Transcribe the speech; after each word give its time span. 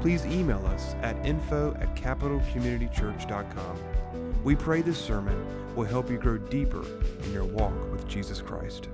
please 0.00 0.24
email 0.26 0.64
us 0.66 0.94
at 1.02 1.16
info 1.24 1.76
at 1.80 1.94
capitalcommunitychurch.com. 1.94 3.78
We 4.44 4.54
pray 4.56 4.82
this 4.82 4.98
sermon 4.98 5.74
will 5.74 5.84
help 5.84 6.10
you 6.10 6.18
grow 6.18 6.38
deeper 6.38 6.84
in 7.24 7.32
your 7.32 7.44
walk 7.44 7.74
with 7.90 8.06
Jesus 8.08 8.40
Christ. 8.40 8.88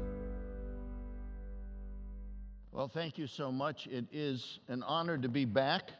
Well, 2.72 2.88
thank 2.88 3.18
you 3.18 3.26
so 3.26 3.52
much. 3.52 3.86
It 3.86 4.04
is 4.12 4.58
an 4.68 4.82
honor 4.82 5.16
to 5.16 5.28
be 5.28 5.44
back. 5.44 5.90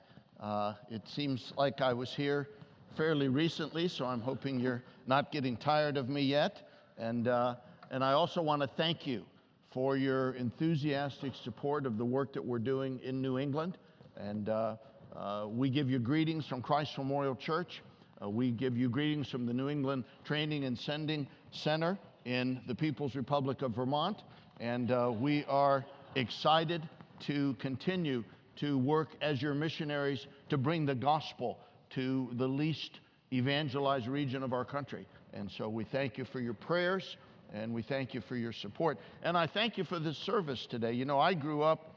Uh, 0.40 0.74
it 0.90 1.06
seems 1.06 1.52
like 1.56 1.80
I 1.80 1.92
was 1.92 2.12
here 2.12 2.48
fairly 2.96 3.28
recently, 3.28 3.86
so 3.88 4.06
I'm 4.06 4.20
hoping 4.20 4.58
you're 4.58 4.82
not 5.06 5.30
getting 5.30 5.56
tired 5.56 5.96
of 5.96 6.08
me 6.08 6.22
yet. 6.22 6.68
And, 6.98 7.28
uh, 7.28 7.54
and 7.90 8.02
I 8.02 8.12
also 8.12 8.42
want 8.42 8.62
to 8.62 8.68
thank 8.68 9.06
you 9.06 9.24
for 9.70 9.96
your 9.96 10.32
enthusiastic 10.32 11.32
support 11.34 11.86
of 11.86 11.98
the 11.98 12.04
work 12.04 12.32
that 12.32 12.44
we're 12.44 12.58
doing 12.58 13.00
in 13.02 13.22
New 13.22 13.38
England. 13.38 13.78
And 14.16 14.48
uh, 14.48 14.76
uh, 15.14 15.46
we 15.48 15.70
give 15.70 15.90
you 15.90 15.98
greetings 15.98 16.46
from 16.46 16.62
Christ 16.62 16.96
Memorial 16.96 17.36
Church. 17.36 17.82
Uh, 18.22 18.28
we 18.28 18.50
give 18.50 18.76
you 18.76 18.88
greetings 18.88 19.28
from 19.28 19.46
the 19.46 19.52
New 19.52 19.68
England 19.68 20.04
Training 20.24 20.64
and 20.64 20.78
Sending 20.78 21.26
Center 21.50 21.98
in 22.24 22.60
the 22.66 22.74
People's 22.74 23.14
Republic 23.14 23.62
of 23.62 23.74
Vermont. 23.74 24.18
And 24.60 24.90
uh, 24.90 25.12
we 25.14 25.44
are 25.46 25.84
excited 26.14 26.88
to 27.26 27.54
continue 27.54 28.24
to 28.56 28.78
work 28.78 29.08
as 29.20 29.42
your 29.42 29.54
missionaries 29.54 30.26
to 30.48 30.56
bring 30.56 30.86
the 30.86 30.94
gospel 30.94 31.58
to 31.90 32.30
the 32.34 32.46
least 32.46 33.00
evangelized 33.32 34.06
region 34.06 34.42
of 34.42 34.52
our 34.52 34.64
country. 34.64 35.06
And 35.32 35.50
so 35.58 35.68
we 35.68 35.84
thank 35.84 36.18
you 36.18 36.24
for 36.24 36.40
your 36.40 36.54
prayers 36.54 37.16
and 37.52 37.72
we 37.72 37.82
thank 37.82 38.14
you 38.14 38.20
for 38.20 38.36
your 38.36 38.52
support. 38.52 38.98
And 39.22 39.36
I 39.36 39.46
thank 39.46 39.78
you 39.78 39.84
for 39.84 39.98
this 39.98 40.16
service 40.18 40.66
today. 40.70 40.92
You 40.92 41.04
know, 41.04 41.18
I 41.18 41.34
grew 41.34 41.62
up 41.62 41.93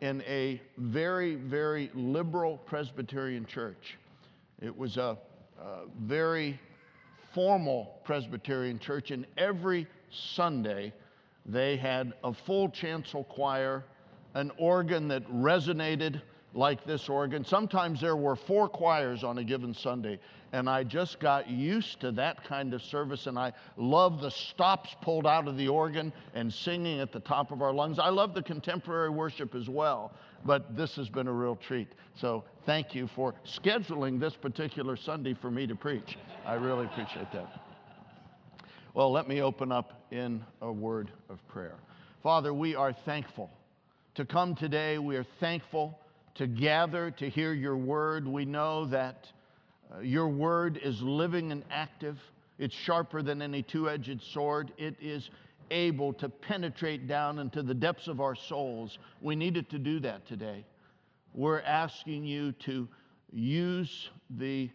in 0.00 0.22
a 0.22 0.60
very, 0.76 1.36
very 1.36 1.90
liberal 1.94 2.58
Presbyterian 2.58 3.46
church. 3.46 3.96
It 4.60 4.76
was 4.76 4.96
a, 4.96 5.18
a 5.60 5.80
very 6.00 6.58
formal 7.32 8.00
Presbyterian 8.04 8.78
church, 8.78 9.10
and 9.10 9.26
every 9.36 9.86
Sunday 10.10 10.92
they 11.46 11.76
had 11.76 12.12
a 12.22 12.32
full 12.32 12.68
chancel 12.68 13.24
choir, 13.24 13.84
an 14.34 14.50
organ 14.58 15.08
that 15.08 15.26
resonated 15.30 16.20
like 16.54 16.84
this 16.84 17.08
organ. 17.08 17.44
Sometimes 17.44 18.00
there 18.00 18.16
were 18.16 18.36
four 18.36 18.68
choirs 18.68 19.24
on 19.24 19.38
a 19.38 19.44
given 19.44 19.74
Sunday, 19.74 20.20
and 20.52 20.70
I 20.70 20.84
just 20.84 21.18
got 21.18 21.50
used 21.50 22.00
to 22.00 22.12
that 22.12 22.44
kind 22.44 22.72
of 22.72 22.82
service, 22.82 23.26
and 23.26 23.38
I 23.38 23.52
love 23.76 24.20
the 24.20 24.30
stops 24.30 24.94
pulled 25.02 25.26
out 25.26 25.48
of 25.48 25.56
the 25.56 25.68
organ 25.68 26.12
and 26.32 26.52
singing 26.52 27.00
at 27.00 27.12
the 27.12 27.20
top 27.20 27.50
of 27.50 27.60
our 27.60 27.72
lungs. 27.72 27.98
I 27.98 28.08
love 28.08 28.34
the 28.34 28.42
contemporary 28.42 29.10
worship 29.10 29.54
as 29.54 29.68
well, 29.68 30.12
but 30.44 30.76
this 30.76 30.94
has 30.94 31.08
been 31.08 31.26
a 31.26 31.32
real 31.32 31.56
treat. 31.56 31.88
So 32.14 32.44
thank 32.64 32.94
you 32.94 33.08
for 33.08 33.34
scheduling 33.44 34.20
this 34.20 34.34
particular 34.34 34.96
Sunday 34.96 35.34
for 35.34 35.50
me 35.50 35.66
to 35.66 35.74
preach. 35.74 36.16
I 36.46 36.54
really 36.54 36.86
appreciate 36.86 37.32
that. 37.32 37.60
Well, 38.94 39.10
let 39.10 39.26
me 39.26 39.42
open 39.42 39.72
up 39.72 40.04
in 40.12 40.44
a 40.62 40.70
word 40.70 41.10
of 41.28 41.44
prayer. 41.48 41.74
Father, 42.22 42.54
we 42.54 42.76
are 42.76 42.92
thankful 42.92 43.50
to 44.14 44.24
come 44.24 44.54
today. 44.54 44.98
We 44.98 45.16
are 45.16 45.26
thankful 45.40 45.98
to 46.36 46.46
gather 46.46 47.10
to 47.12 47.28
hear 47.28 47.52
your 47.52 47.76
word. 47.76 48.26
We 48.26 48.44
know 48.44 48.86
that 48.86 49.28
uh, 49.94 50.00
your 50.00 50.28
word 50.28 50.78
is 50.82 51.00
living 51.00 51.52
and 51.52 51.64
active. 51.70 52.18
It's 52.58 52.74
sharper 52.74 53.22
than 53.22 53.42
any 53.42 53.62
two 53.62 53.88
edged 53.88 54.22
sword. 54.22 54.72
It 54.76 54.96
is 55.00 55.30
able 55.70 56.12
to 56.14 56.28
penetrate 56.28 57.06
down 57.06 57.38
into 57.38 57.62
the 57.62 57.74
depths 57.74 58.08
of 58.08 58.20
our 58.20 58.34
souls. 58.34 58.98
We 59.20 59.36
needed 59.36 59.70
to 59.70 59.78
do 59.78 60.00
that 60.00 60.26
today. 60.26 60.64
We're 61.32 61.62
asking 61.62 62.24
you 62.24 62.52
to 62.52 62.88
use 63.32 64.10
the 64.30 64.70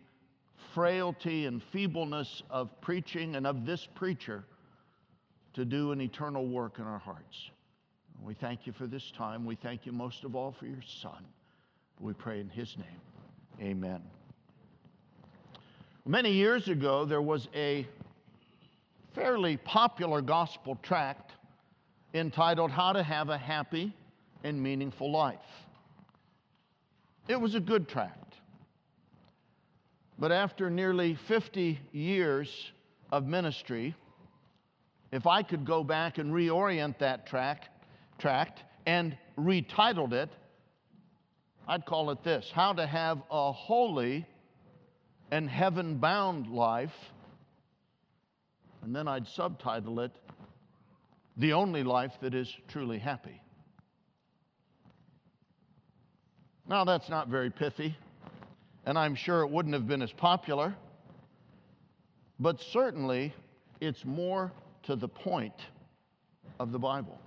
frailty 0.73 1.45
and 1.45 1.63
feebleness 1.71 2.43
of 2.49 2.69
preaching 2.81 3.35
and 3.35 3.47
of 3.47 3.65
this 3.65 3.87
preacher 3.95 4.43
to 5.53 5.65
do 5.65 5.91
an 5.91 6.01
eternal 6.01 6.47
work 6.47 6.79
in 6.79 6.85
our 6.85 6.99
hearts. 6.99 7.49
We 8.21 8.33
thank 8.33 8.67
you 8.67 8.73
for 8.73 8.85
this 8.85 9.11
time. 9.17 9.45
We 9.45 9.55
thank 9.55 9.85
you 9.85 9.91
most 9.91 10.25
of 10.25 10.35
all 10.35 10.51
for 10.51 10.65
your 10.65 10.83
Son. 11.01 11.25
We 11.99 12.13
pray 12.13 12.39
in 12.39 12.49
his 12.49 12.77
name. 12.77 13.69
Amen. 13.69 14.01
Many 16.05 16.31
years 16.31 16.69
ago, 16.69 17.03
there 17.03 17.21
was 17.21 17.49
a 17.53 17.85
fairly 19.13 19.57
popular 19.57 20.21
gospel 20.21 20.77
tract 20.81 21.33
entitled 22.13 22.71
How 22.71 22.93
to 22.93 23.03
Have 23.03 23.29
a 23.29 23.37
Happy 23.37 23.93
and 24.43 24.61
Meaningful 24.61 25.11
Life. 25.11 25.39
It 27.27 27.39
was 27.39 27.53
a 27.53 27.59
good 27.59 27.87
tract. 27.87 28.35
But 30.17 30.31
after 30.31 30.69
nearly 30.69 31.15
50 31.27 31.79
years 31.91 32.71
of 33.11 33.25
ministry, 33.25 33.93
if 35.11 35.27
I 35.27 35.43
could 35.43 35.65
go 35.65 35.83
back 35.83 36.17
and 36.17 36.33
reorient 36.33 36.97
that 36.99 37.27
tract, 37.27 37.69
tract 38.17 38.63
and 38.85 39.17
retitled 39.37 40.13
it, 40.13 40.29
I'd 41.69 41.85
call 41.85 42.09
it 42.09 42.23
this 42.23 42.49
How 42.51 42.73
to 42.73 42.87
Have 42.87 43.21
a 43.29 43.51
Holy 43.51 44.25
and 45.29 45.47
Heaven 45.47 45.99
Bound 45.99 46.47
Life. 46.47 46.95
And 48.81 48.95
then 48.95 49.07
I'd 49.07 49.27
subtitle 49.27 49.99
it 49.99 50.11
The 51.37 51.53
Only 51.53 51.83
Life 51.83 52.13
That 52.21 52.33
Is 52.33 52.51
Truly 52.69 52.97
Happy. 52.97 53.39
Now, 56.67 56.85
that's 56.85 57.07
not 57.07 57.27
very 57.27 57.51
pithy, 57.51 57.95
and 58.87 58.97
I'm 58.97 59.13
sure 59.13 59.41
it 59.41 59.51
wouldn't 59.51 59.75
have 59.75 59.87
been 59.87 60.01
as 60.01 60.11
popular, 60.11 60.75
but 62.39 62.59
certainly 62.59 63.31
it's 63.79 64.03
more 64.05 64.51
to 64.83 64.95
the 64.95 65.07
point 65.07 65.61
of 66.59 66.71
the 66.71 66.79
Bible. 66.79 67.19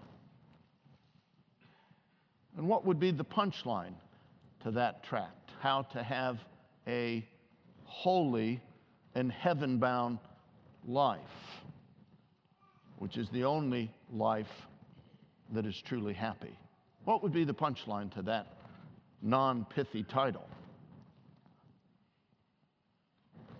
And 2.56 2.66
what 2.66 2.84
would 2.84 2.98
be 2.98 3.12
the 3.12 3.24
punchline 3.24 3.94
to 4.62 4.70
that 4.72 5.02
tract 5.02 5.42
how 5.60 5.82
to 5.82 6.02
have 6.02 6.38
a 6.88 7.24
holy 7.84 8.60
and 9.14 9.30
heaven 9.30 9.78
bound 9.78 10.18
life, 10.86 11.20
which 12.98 13.16
is 13.16 13.28
the 13.30 13.44
only 13.44 13.90
life 14.12 14.50
that 15.52 15.66
is 15.66 15.80
truly 15.86 16.14
happy. 16.14 16.58
What 17.04 17.22
would 17.22 17.32
be 17.32 17.44
the 17.44 17.54
punchline 17.54 18.12
to 18.14 18.22
that 18.22 18.46
non 19.20 19.64
pithy 19.66 20.02
title? 20.02 20.48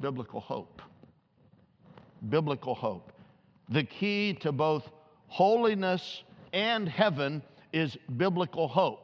Biblical 0.01 0.41
hope. 0.41 0.83
Biblical 2.29 2.75
hope. 2.75 3.13
The 3.69 3.85
key 3.85 4.35
to 4.41 4.51
both 4.51 4.89
holiness 5.29 6.25
and 6.53 6.89
heaven 6.89 7.43
is 7.73 7.97
biblical 8.17 8.67
hope 8.67 9.02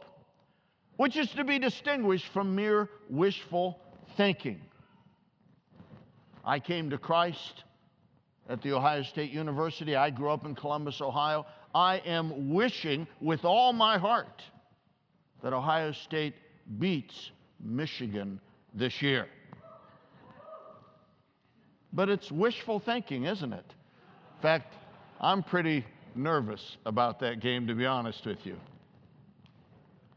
which 0.98 1.16
is 1.16 1.30
to 1.30 1.44
be 1.44 1.60
distinguished 1.60 2.26
from 2.32 2.56
mere 2.56 2.90
wishful 3.08 3.80
thinking. 4.16 4.60
I 6.44 6.58
came 6.58 6.90
to 6.90 6.98
Christ 6.98 7.62
at 8.48 8.62
the 8.62 8.72
Ohio 8.72 9.04
State 9.04 9.30
University. 9.30 9.94
I 9.94 10.10
grew 10.10 10.30
up 10.30 10.44
in 10.44 10.56
Columbus, 10.56 11.00
Ohio. 11.00 11.46
I 11.72 11.98
am 11.98 12.52
wishing 12.52 13.06
with 13.20 13.44
all 13.44 13.72
my 13.72 13.96
heart 13.96 14.42
that 15.42 15.52
Ohio 15.52 15.92
State 15.92 16.34
beats 16.80 17.30
Michigan 17.60 18.40
this 18.74 19.00
year. 19.00 19.28
But 21.92 22.08
it's 22.08 22.32
wishful 22.32 22.80
thinking, 22.80 23.24
isn't 23.24 23.52
it? 23.52 23.74
In 24.36 24.42
fact, 24.42 24.74
I'm 25.20 25.44
pretty 25.44 25.86
nervous 26.16 26.76
about 26.86 27.20
that 27.20 27.38
game, 27.38 27.68
to 27.68 27.74
be 27.74 27.86
honest 27.86 28.26
with 28.26 28.44
you. 28.44 28.56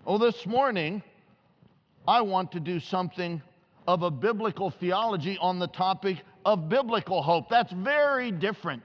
Oh, 0.08 0.18
this 0.18 0.48
morning, 0.48 1.04
I 2.08 2.22
want 2.22 2.52
to 2.54 2.60
do 2.60 2.80
something 2.80 3.40
of 3.88 4.02
a 4.02 4.10
biblical 4.10 4.72
theology 4.72 5.38
on 5.40 5.60
the 5.60 5.68
topic 5.68 6.24
of 6.44 6.68
biblical 6.68 7.22
hope. 7.22 7.50
That's 7.50 7.72
very 7.72 8.32
different 8.32 8.84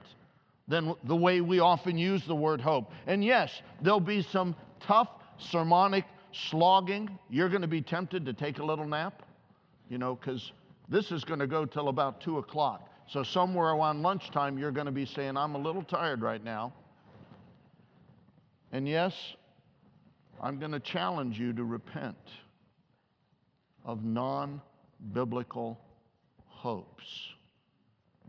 than 0.67 0.93
the 1.05 1.15
way 1.15 1.41
we 1.41 1.59
often 1.59 1.97
use 1.97 2.23
the 2.27 2.35
word 2.35 2.61
hope. 2.61 2.91
And 3.07 3.23
yes, 3.23 3.63
there'll 3.81 3.99
be 3.99 4.21
some 4.21 4.55
tough 4.79 5.09
sermonic 5.39 6.05
slogging. 6.33 7.17
You're 7.31 7.49
going 7.49 7.63
to 7.63 7.67
be 7.67 7.81
tempted 7.81 8.23
to 8.25 8.33
take 8.33 8.59
a 8.59 8.63
little 8.63 8.85
nap. 8.85 9.23
you 9.89 9.97
know, 9.97 10.15
because 10.15 10.51
this 10.87 11.11
is 11.11 11.23
going 11.23 11.39
to 11.39 11.47
go 11.47 11.65
till 11.65 11.87
about 11.87 12.21
2 12.21 12.37
o'clock. 12.37 12.89
So, 13.07 13.23
somewhere 13.23 13.69
around 13.69 14.03
lunchtime, 14.03 14.57
you're 14.57 14.71
going 14.71 14.85
to 14.85 14.91
be 14.91 15.05
saying, 15.05 15.37
I'm 15.37 15.55
a 15.55 15.57
little 15.57 15.83
tired 15.83 16.21
right 16.21 16.43
now. 16.43 16.73
And 18.71 18.87
yes, 18.87 19.13
I'm 20.41 20.59
going 20.59 20.71
to 20.71 20.79
challenge 20.79 21.39
you 21.39 21.53
to 21.53 21.63
repent 21.63 22.17
of 23.85 24.03
non 24.03 24.61
biblical 25.13 25.79
hopes. 26.45 27.05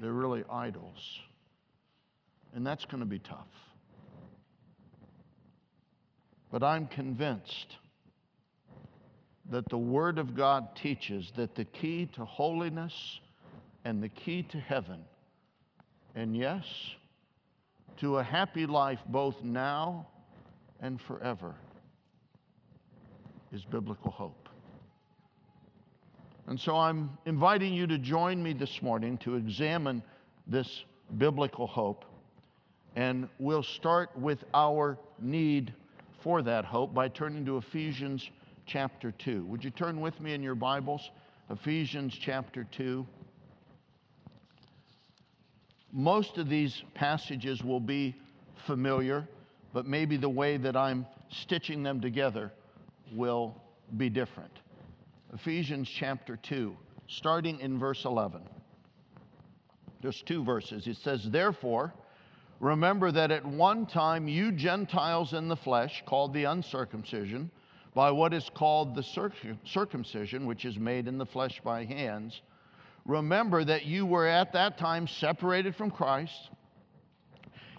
They're 0.01 0.13
really 0.13 0.45
idols. 0.51 1.21
And 2.55 2.67
that's 2.67 2.85
going 2.85 3.01
to 3.01 3.07
be 3.07 3.19
tough. 3.19 3.47
But 6.51 6.63
I'm 6.63 6.87
convinced 6.87 7.77
that 9.51 9.69
the 9.69 9.79
Word 9.79 10.19
of 10.19 10.35
God 10.35 10.77
teaches 10.77 11.33
that 11.37 11.55
the 11.55 11.65
key 11.65 12.07
to 12.15 12.25
holiness 12.25 13.21
and 13.85 14.03
the 14.03 14.09
key 14.09 14.43
to 14.45 14.59
heaven, 14.59 15.01
and 16.15 16.37
yes, 16.37 16.65
to 17.99 18.19
a 18.19 18.23
happy 18.23 18.67
life 18.67 18.99
both 19.07 19.43
now 19.43 20.07
and 20.81 21.01
forever, 21.01 21.55
is 23.53 23.65
biblical 23.65 24.11
hope. 24.11 24.49
And 26.47 26.59
so 26.59 26.77
I'm 26.77 27.11
inviting 27.27 27.75
you 27.75 27.87
to 27.87 27.99
join 27.99 28.43
me 28.43 28.53
this 28.53 28.81
morning 28.81 29.19
to 29.19 29.35
examine 29.37 30.03
this 30.47 30.85
biblical 31.19 31.67
hope. 31.67 32.05
And 32.97 33.29
we'll 33.39 33.63
start 33.63 34.11
with 34.19 34.45
our 34.55 34.99
need 35.21 35.75
for 36.23 36.43
that 36.43 36.65
hope 36.65 36.95
by 36.95 37.09
turning 37.09 37.45
to 37.47 37.59
Ephesians 37.59 38.29
chapter 38.67 39.13
2. 39.13 39.45
Would 39.45 39.63
you 39.63 39.71
turn 39.71 40.01
with 40.01 40.19
me 40.21 40.33
in 40.33 40.43
your 40.43 40.55
Bibles? 40.55 41.11
Ephesians 41.51 42.17
chapter 42.19 42.65
2. 42.73 43.07
Most 45.93 46.39
of 46.39 46.49
these 46.49 46.83
passages 46.95 47.63
will 47.63 47.81
be 47.81 48.15
familiar, 48.67 49.27
but 49.73 49.87
maybe 49.87 50.17
the 50.17 50.29
way 50.29 50.57
that 50.59 50.77
I'm 50.77 51.07
stitching 51.31 51.83
them 51.83 52.01
together 52.01 52.53
will 53.15 53.61
be 53.97 54.09
different. 54.09 54.53
Ephesians 55.35 55.89
chapter 55.89 56.37
2, 56.37 56.77
starting 57.07 57.61
in 57.61 57.79
verse 57.79 58.05
11. 58.05 58.43
Just 60.03 60.27
two 60.27 60.45
verses. 60.45 60.87
It 60.87 60.97
says, 60.97 61.29
Therefore, 61.29 61.93
remember 62.61 63.11
that 63.13 63.31
at 63.31 63.45
one 63.45 63.87
time 63.87 64.29
you 64.29 64.53
Gentiles 64.53 65.33
in 65.33 65.49
the 65.49 65.57
flesh, 65.57 66.03
called 66.07 66.33
the 66.33 66.45
uncircumcision, 66.45 67.51
by 67.95 68.11
what 68.11 68.33
is 68.33 68.49
called 68.55 68.95
the 68.95 69.03
circumcision, 69.65 70.47
which 70.47 70.65
is 70.65 70.79
made 70.79 71.09
in 71.09 71.19
the 71.19 71.27
flesh 71.27 71.61
by 71.65 71.85
hands, 71.85 72.41
remember 73.05 73.65
that 73.65 73.87
you 73.87 74.07
were 74.07 74.27
at 74.27 74.53
that 74.53 74.79
time 74.79 75.09
separated 75.09 75.75
from 75.75 75.91
Christ, 75.91 76.51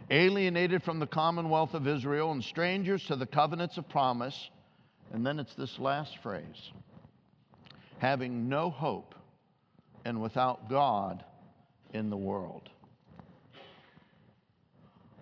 alienated 0.09 0.83
from 0.83 0.99
the 0.99 1.07
commonwealth 1.07 1.73
of 1.73 1.87
Israel, 1.87 2.31
and 2.31 2.43
strangers 2.43 3.05
to 3.05 3.15
the 3.15 3.25
covenants 3.25 3.77
of 3.77 3.87
promise. 3.87 4.49
And 5.13 5.25
then 5.25 5.39
it's 5.39 5.55
this 5.55 5.79
last 5.79 6.17
phrase 6.21 6.71
having 7.99 8.47
no 8.47 8.69
hope 8.69 9.13
and 10.05 10.21
without 10.21 10.69
God 10.69 11.23
in 11.93 12.09
the 12.09 12.17
world. 12.17 12.69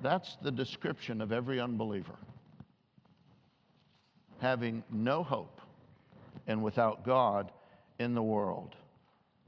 That's 0.01 0.37
the 0.43 0.51
description 0.51 1.21
of 1.21 1.31
every 1.31 1.59
unbeliever. 1.59 2.15
Having 4.39 4.83
no 4.91 5.23
hope 5.23 5.59
and 6.45 6.61
without 6.61 7.03
God 7.03 7.51
in 7.99 8.13
the 8.13 8.21
world. 8.21 8.75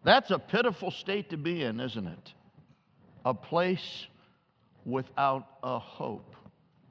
That's 0.04 0.32
a 0.32 0.40
pitiful 0.40 0.92
state 0.92 1.30
to 1.30 1.38
be 1.38 1.62
in, 1.64 1.80
isn't 1.80 2.08
it? 2.08 2.34
A 3.26 3.34
place 3.34 4.08
without 4.86 5.46
a 5.62 5.78
hope 5.78 6.36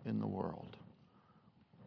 in 0.06 0.20
the 0.20 0.26
world. 0.26 0.77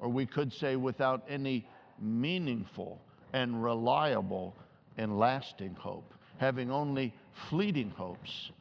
Or 0.01 0.09
we 0.09 0.25
could 0.25 0.51
say 0.51 0.75
without 0.75 1.24
any 1.30 1.65
meaningful 2.00 3.00
and 3.33 3.63
reliable 3.63 4.56
and 4.98 5.18
lasting 5.18 5.75
hope, 5.75 6.13
having 6.38 6.71
only 6.71 7.13
fleeting 7.50 7.92
hopes 7.92 8.51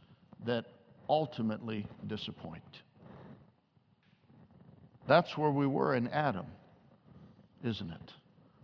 that 0.45 0.67
ultimately 1.09 1.87
disappoint. 2.07 2.83
That's 5.09 5.37
where 5.37 5.51
we 5.51 5.67
were 5.67 5.95
in 5.95 6.09
Adam, 6.09 6.47
isn't 7.65 7.91
it? 7.91 8.13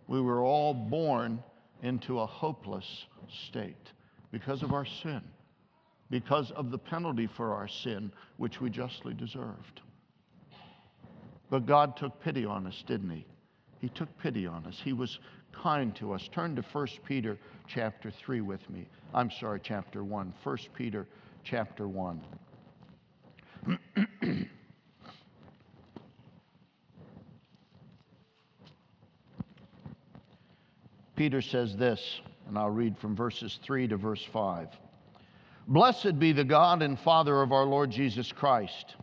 We 0.07 0.21
were 0.21 0.43
all 0.43 0.75
born 0.75 1.43
into 1.83 2.21
a 2.21 2.27
hopeless 2.27 3.07
state 3.49 3.91
because 4.31 4.63
of 4.63 4.73
our 4.73 4.87
sin, 5.03 5.23
because 6.11 6.51
of 6.53 6.71
the 6.71 6.79
penalty 6.79 7.27
for 7.27 7.55
our 7.55 7.69
sin, 7.69 8.13
which 8.37 8.61
we 8.61 8.71
justly 8.71 9.15
deserved. 9.15 9.81
But 11.51 11.67
God 11.67 11.97
took 11.97 12.21
pity 12.21 12.45
on 12.45 12.67
us, 12.67 12.83
didn't 12.87 13.11
He? 13.11 13.27
He 13.81 13.89
took 13.91 14.09
pity 14.19 14.47
on 14.47 14.67
us. 14.67 14.81
He 14.83 14.93
was 14.93 15.19
kind 15.53 15.95
to 15.97 16.13
us. 16.13 16.29
Turn 16.33 16.57
to 16.57 16.63
1 16.63 16.89
Peter 17.05 17.39
chapter 17.67 18.11
3 18.11 18.41
with 18.41 18.69
me. 18.71 18.89
I'm 19.15 19.31
sorry, 19.31 19.61
chapter 19.63 20.03
1. 20.03 20.35
1 20.43 20.59
Peter 20.75 21.07
chapter 21.45 21.87
1. 21.89 22.21
Peter 31.17 31.41
says 31.41 31.75
this, 31.77 32.21
and 32.47 32.59
I'll 32.59 32.71
read 32.71 32.99
from 32.99 33.17
verses 33.17 33.59
3 33.63 33.89
to 33.89 33.97
verse 33.97 34.23
5. 34.33 34.69
Blessed 35.69 36.19
be 36.19 36.33
the 36.33 36.45
God 36.45 36.83
and 36.83 36.99
Father 37.01 37.41
of 37.43 37.53
our 37.53 37.65
Lord 37.65 37.91
Jesus 37.91 38.31
Christ. 38.31 38.97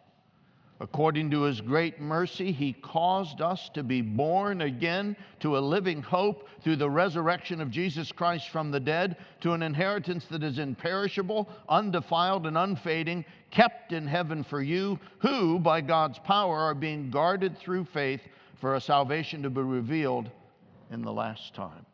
According 0.84 1.32
to 1.32 1.44
his 1.44 1.62
great 1.62 2.02
mercy, 2.02 2.52
he 2.52 2.74
caused 2.74 3.40
us 3.40 3.70
to 3.74 3.84
be 3.84 4.02
born 4.02 4.60
again 4.60 5.16
to 5.40 5.58
a 5.58 5.60
living 5.60 6.02
hope 6.02 6.50
through 6.62 6.76
the 6.76 6.90
resurrection 6.90 7.62
of 7.62 7.72
Jesus 7.72 8.12
Christ 8.12 8.50
from 8.50 8.70
the 8.70 8.82
dead, 8.82 9.16
to 9.40 9.54
an 9.54 9.64
inheritance 9.64 10.26
that 10.26 10.44
is 10.44 10.60
imperishable, 10.60 11.48
undefiled, 11.70 12.48
and 12.48 12.58
unfading, 12.58 13.24
kept 13.50 13.94
in 13.94 14.06
heaven 14.06 14.44
for 14.44 14.62
you, 14.62 15.00
who, 15.20 15.58
by 15.58 15.80
God's 15.80 16.20
power, 16.20 16.58
are 16.58 16.76
being 16.76 17.10
guarded 17.10 17.58
through 17.58 17.86
faith 17.86 18.22
for 18.60 18.76
a 18.76 18.82
salvation 18.82 19.42
to 19.44 19.50
be 19.50 19.62
revealed 19.62 20.30
in 20.92 21.02
the 21.02 21.14
last 21.14 21.56
time. 21.56 21.86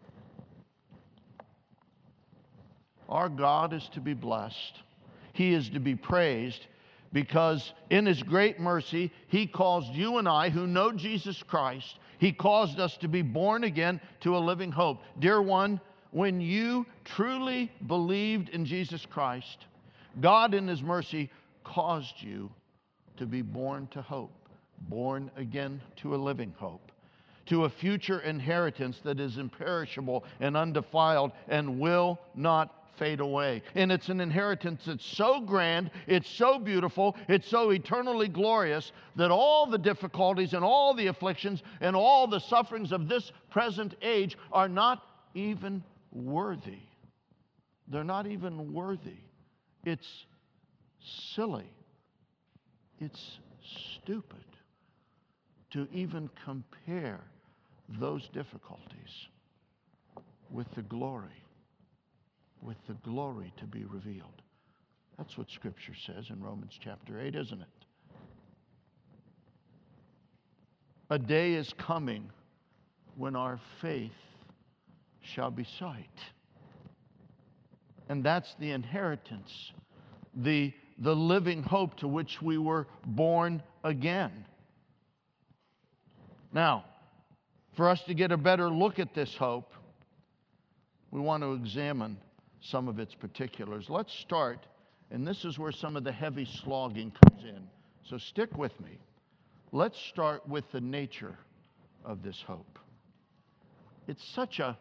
Our 3.08 3.30
God 3.30 3.72
is 3.72 3.88
to 3.90 4.00
be 4.00 4.16
blessed. 4.16 4.80
He 5.34 5.54
is 5.54 5.70
to 5.70 5.80
be 5.80 5.94
praised 5.96 6.66
because 7.14 7.74
in 7.90 8.06
His 8.06 8.22
great 8.24 8.60
mercy, 8.60 9.12
He 9.28 9.48
caused 9.48 9.94
you 9.94 10.18
and 10.18 10.28
I, 10.28 10.50
who 10.50 10.68
know 10.68 10.92
Jesus 10.92 11.42
Christ, 11.44 12.00
He 12.18 12.32
caused 12.32 12.80
us 12.80 12.98
to 12.98 13.08
be 13.08 13.22
born 13.22 13.64
again 13.64 14.00
to 14.22 14.38
a 14.38 14.40
living 14.40 14.72
hope. 14.72 15.02
Dear 15.20 15.42
one, 15.42 15.80
when 16.12 16.42
you 16.42 16.86
truly 17.06 17.72
believed 17.88 18.50
in 18.50 18.66
Jesus 18.66 19.06
Christ, 19.06 19.66
God 20.20 20.54
in 20.54 20.68
His 20.68 20.82
mercy 20.82 21.30
caused 21.64 22.16
you 22.20 22.50
to 23.18 23.26
be 23.26 23.42
born 23.42 23.88
to 23.92 24.02
hope, 24.02 24.50
born 24.88 25.30
again 25.36 25.82
to 25.98 26.16
a 26.16 26.18
living 26.18 26.54
hope, 26.58 26.92
to 27.48 27.66
a 27.66 27.70
future 27.70 28.20
inheritance 28.22 29.00
that 29.04 29.20
is 29.20 29.38
imperishable 29.38 30.24
and 30.40 30.56
undefiled 30.56 31.32
and 31.48 31.80
will 31.80 32.20
not 32.36 32.79
fade 32.98 33.20
away. 33.20 33.62
And 33.76 33.92
it's 33.92 34.10
an 34.10 34.22
inheritance 34.22 34.84
that's 34.86 35.06
so 35.06 35.42
grand, 35.42 35.92
it's 36.08 36.30
so 36.30 36.60
beautiful, 36.60 37.16
it's 37.28 37.48
so 37.48 37.72
eternally 37.72 38.28
glorious 38.28 38.92
that 39.16 39.32
all 39.32 39.66
the 39.66 39.78
difficulties 39.78 40.54
and 40.54 40.64
all 40.64 40.94
the 40.94 41.08
afflictions 41.08 41.64
and 41.82 41.96
all 41.96 42.28
the 42.28 42.40
sufferings 42.40 42.92
of 42.92 43.08
this 43.08 43.32
present 43.50 43.96
age 44.02 44.38
are 44.52 44.70
not 44.70 45.04
even 45.34 45.84
worthy. 46.12 46.80
They're 47.88 48.04
not 48.04 48.28
even 48.28 48.74
worthy. 48.74 49.18
It's 49.84 50.26
silly. 51.34 51.72
It's 53.00 53.40
stupid 54.02 54.44
to 55.72 55.88
even 55.94 56.30
compare 56.44 57.22
those 58.00 58.28
difficulties 58.30 59.28
with 60.52 60.70
the 60.76 60.82
glory 60.84 61.44
with 62.62 62.78
the 62.88 62.94
glory 63.04 63.54
to 63.58 63.66
be 63.66 63.86
revealed. 63.86 64.42
That's 65.18 65.38
what 65.38 65.50
Scripture 65.50 65.94
says 66.06 66.26
in 66.30 66.42
Romans 66.42 66.78
chapter 66.82 67.20
8, 67.20 67.36
isn't 67.36 67.62
it? 67.62 67.68
A 71.10 71.20
day 71.20 71.54
is 71.54 71.74
coming 71.78 72.30
when 73.16 73.36
our 73.36 73.60
faith 73.82 74.12
shall 75.22 75.52
be 75.52 75.66
sight. 75.78 76.06
And 78.08 78.24
that's 78.24 78.56
the 78.60 78.72
inheritance, 78.72 79.72
the, 80.36 80.74
the 80.98 81.16
living 81.16 81.64
hope 81.64 81.98
to 81.98 82.08
which 82.08 82.42
we 82.42 82.58
were 82.58 82.88
born 83.06 83.62
again. 83.84 84.46
Now, 86.54 86.86
for 87.76 87.90
us 87.90 88.02
to 88.04 88.14
get 88.14 88.32
a 88.32 88.38
better 88.38 88.70
look 88.70 89.00
at 89.00 89.14
this 89.14 89.36
hope, 89.36 89.74
we 91.12 91.20
want 91.20 91.44
to 91.44 91.54
examine 91.54 92.18
some 92.62 92.88
of 92.88 93.00
its 93.00 93.14
particulars. 93.16 93.90
Let's 93.90 94.14
start, 94.14 94.66
and 95.12 95.26
this 95.26 95.46
is 95.46 95.58
where 95.58 95.72
some 95.72 95.96
of 95.96 96.04
the 96.04 96.12
heavy 96.12 96.46
slogging 96.46 97.12
comes 97.12 97.44
in. 97.44 97.68
So 98.04 98.18
stick 98.18 98.58
with 98.58 98.78
me. 98.82 98.98
Let's 99.72 100.00
start 100.00 100.48
with 100.48 100.70
the 100.72 100.82
nature 100.82 101.38
of 102.04 102.24
this 102.24 102.42
hope. 102.46 102.80
It's 104.08 104.24
such 104.34 104.60
a 104.60 104.78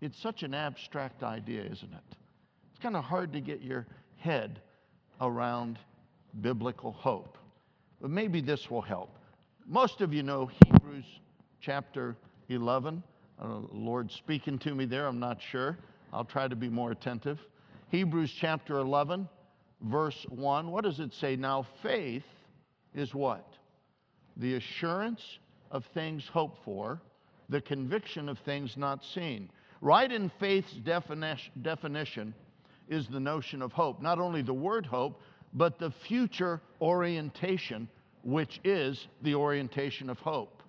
it's 0.00 0.20
such 0.22 0.44
an 0.44 0.54
abstract 0.54 1.24
idea, 1.24 1.62
isn't 1.62 1.92
it? 1.92 2.16
It's 2.70 2.80
kind 2.80 2.94
of 2.94 3.02
hard 3.02 3.32
to 3.32 3.40
get 3.40 3.62
your 3.62 3.84
head 4.16 4.60
around 5.20 5.76
biblical 6.40 6.92
hope. 6.92 7.36
But 8.00 8.10
maybe 8.10 8.40
this 8.40 8.70
will 8.70 8.80
help. 8.80 9.18
Most 9.66 10.00
of 10.00 10.14
you 10.14 10.22
know 10.22 10.48
Hebrews 10.64 11.04
chapter 11.60 12.16
11. 12.48 13.02
Uh, 13.40 13.58
Lord 13.72 14.10
speaking 14.12 14.58
to 14.60 14.74
me 14.74 14.84
there, 14.84 15.06
I'm 15.06 15.18
not 15.18 15.38
sure. 15.50 15.76
I'll 16.12 16.24
try 16.24 16.48
to 16.48 16.56
be 16.56 16.68
more 16.68 16.90
attentive. 16.90 17.38
Hebrews 17.90 18.34
chapter 18.38 18.78
11, 18.78 19.28
verse 19.82 20.26
1. 20.28 20.70
What 20.70 20.84
does 20.84 21.00
it 21.00 21.12
say? 21.14 21.36
Now, 21.36 21.66
faith 21.82 22.24
is 22.94 23.14
what? 23.14 23.46
The 24.36 24.54
assurance 24.54 25.22
of 25.70 25.84
things 25.94 26.26
hoped 26.32 26.64
for, 26.64 27.00
the 27.48 27.60
conviction 27.60 28.28
of 28.28 28.38
things 28.40 28.76
not 28.76 29.04
seen. 29.04 29.50
Right 29.80 30.10
in 30.10 30.30
faith's 30.40 30.72
definition 30.72 32.34
is 32.88 33.06
the 33.08 33.20
notion 33.20 33.62
of 33.62 33.72
hope. 33.72 34.02
Not 34.02 34.18
only 34.18 34.42
the 34.42 34.54
word 34.54 34.86
hope, 34.86 35.20
but 35.54 35.78
the 35.78 35.92
future 36.06 36.60
orientation, 36.80 37.88
which 38.22 38.60
is 38.64 39.06
the 39.22 39.34
orientation 39.34 40.10
of 40.10 40.18
hope. 40.18 40.62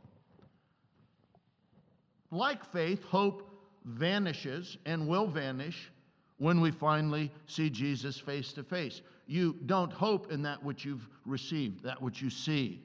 Like 2.32 2.72
faith, 2.72 3.02
hope 3.04 3.49
vanishes 3.86 4.78
and 4.86 5.08
will 5.08 5.28
vanish 5.28 5.92
when 6.38 6.62
we 6.62 6.72
finally 6.72 7.32
see 7.46 7.70
Jesus 7.70 8.18
face 8.18 8.54
to 8.54 8.64
face. 8.64 9.02
You 9.28 9.56
don't 9.66 9.92
hope 9.92 10.32
in 10.32 10.42
that 10.44 10.64
which 10.64 10.86
you've 10.86 11.08
received, 11.26 11.84
that 11.84 12.02
which 12.02 12.22
you 12.22 12.30
see. 12.30 12.82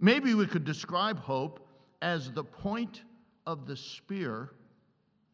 Maybe 0.00 0.34
we 0.34 0.46
could 0.46 0.64
describe 0.64 1.18
hope 1.18 1.66
as 2.00 2.30
the 2.32 2.44
point 2.44 3.02
of 3.46 3.66
the 3.66 3.76
spear 3.76 4.50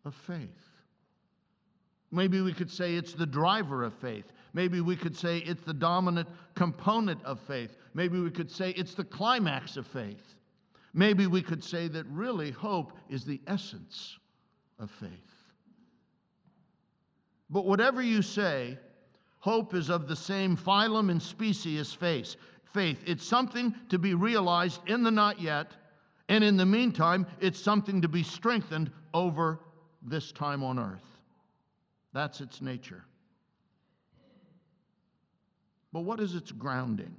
of 0.05 0.15
faith. 0.15 0.49
Maybe 2.11 2.41
we 2.41 2.55
could 2.55 2.71
say 2.71 2.95
it's 2.95 3.13
the 3.13 3.27
driver 3.27 3.85
of 3.85 3.95
faith. 3.95 4.33
Maybe 4.55 4.81
we 4.81 4.97
could 4.97 5.17
say 5.17 5.39
it's 5.39 5.63
the 5.63 5.75
dominant 5.75 6.29
component 6.55 7.23
of 7.25 7.39
faith. 7.41 7.77
Maybe 7.93 8.19
we 8.19 8.31
could 8.31 8.51
say 8.51 8.71
it's 8.71 8.95
the 8.95 9.05
climax 9.05 9.77
of 9.77 9.87
faith. 9.87 10.35
Maybe 10.95 11.27
we 11.27 11.43
could 11.43 11.63
say 11.63 11.87
that 11.89 12.07
really 12.07 12.51
hope 12.51 12.93
is 13.11 13.25
the 13.25 13.41
essence 13.47 14.19
of 14.79 14.91
faith. 14.91 15.11
But 17.51 17.65
whatever 17.65 18.03
you 18.03 18.23
say, 18.23 18.79
hope 19.41 19.75
is 19.75 19.89
of 19.89 20.07
the 20.07 20.17
same 20.17 20.57
phylum 20.57 21.11
and 21.11 21.23
species 21.23 21.81
as 21.81 21.93
faith. 21.93 22.37
Faith. 22.73 23.03
It's 23.07 23.27
something 23.27 23.75
to 23.89 23.99
be 23.99 24.15
realized 24.15 24.81
in 24.87 25.03
the 25.03 25.11
not 25.11 25.41
yet, 25.41 25.73
and 26.29 26.45
in 26.45 26.57
the 26.57 26.67
meantime, 26.67 27.27
it's 27.41 27.59
something 27.59 28.03
to 28.03 28.09
be 28.09 28.23
strengthened 28.23 28.91
over 29.15 29.61
this 30.03 30.31
time 30.33 30.63
on 30.63 30.79
earth. 30.79 31.05
That's 32.13 32.41
its 32.41 32.61
nature. 32.61 33.05
But 35.93 36.01
what 36.01 36.21
is 36.21 36.35
its 36.35 36.53
grounding? 36.53 37.17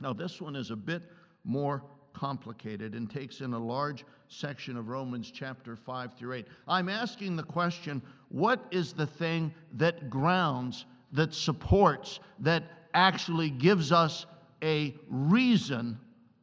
Now, 0.00 0.12
this 0.12 0.40
one 0.40 0.56
is 0.56 0.70
a 0.70 0.76
bit 0.76 1.02
more 1.44 1.84
complicated 2.16 2.94
and 2.94 3.10
takes 3.10 3.42
in 3.42 3.52
a 3.52 3.58
large 3.58 4.04
section 4.28 4.76
of 4.78 4.88
Romans 4.88 5.30
chapter 5.30 5.76
5 5.76 6.14
through 6.14 6.32
8. 6.32 6.46
I'm 6.66 6.88
asking 6.88 7.36
the 7.36 7.42
question 7.42 8.00
what 8.30 8.66
is 8.70 8.94
the 8.94 9.06
thing 9.06 9.52
that 9.74 10.08
grounds, 10.08 10.86
that 11.12 11.34
supports, 11.34 12.20
that 12.40 12.64
actually 12.94 13.50
gives 13.50 13.92
us 13.92 14.24
a 14.62 14.94
reason, 15.08 15.98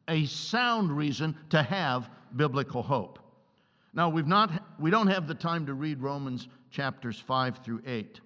a 0.08 0.24
sound 0.26 0.96
reason 0.96 1.36
to 1.50 1.62
have 1.62 2.08
biblical 2.36 2.82
hope? 2.82 3.18
Now, 3.92 4.08
we've 4.08 4.28
not, 4.28 4.50
we 4.78 4.90
don't 4.92 5.08
have 5.08 5.26
the 5.26 5.34
time 5.34 5.66
to 5.66 5.74
read 5.74 6.00
Romans 6.00 6.46
chapters 6.70 7.18
5 7.18 7.58
through 7.64 7.82
8. 7.84 8.20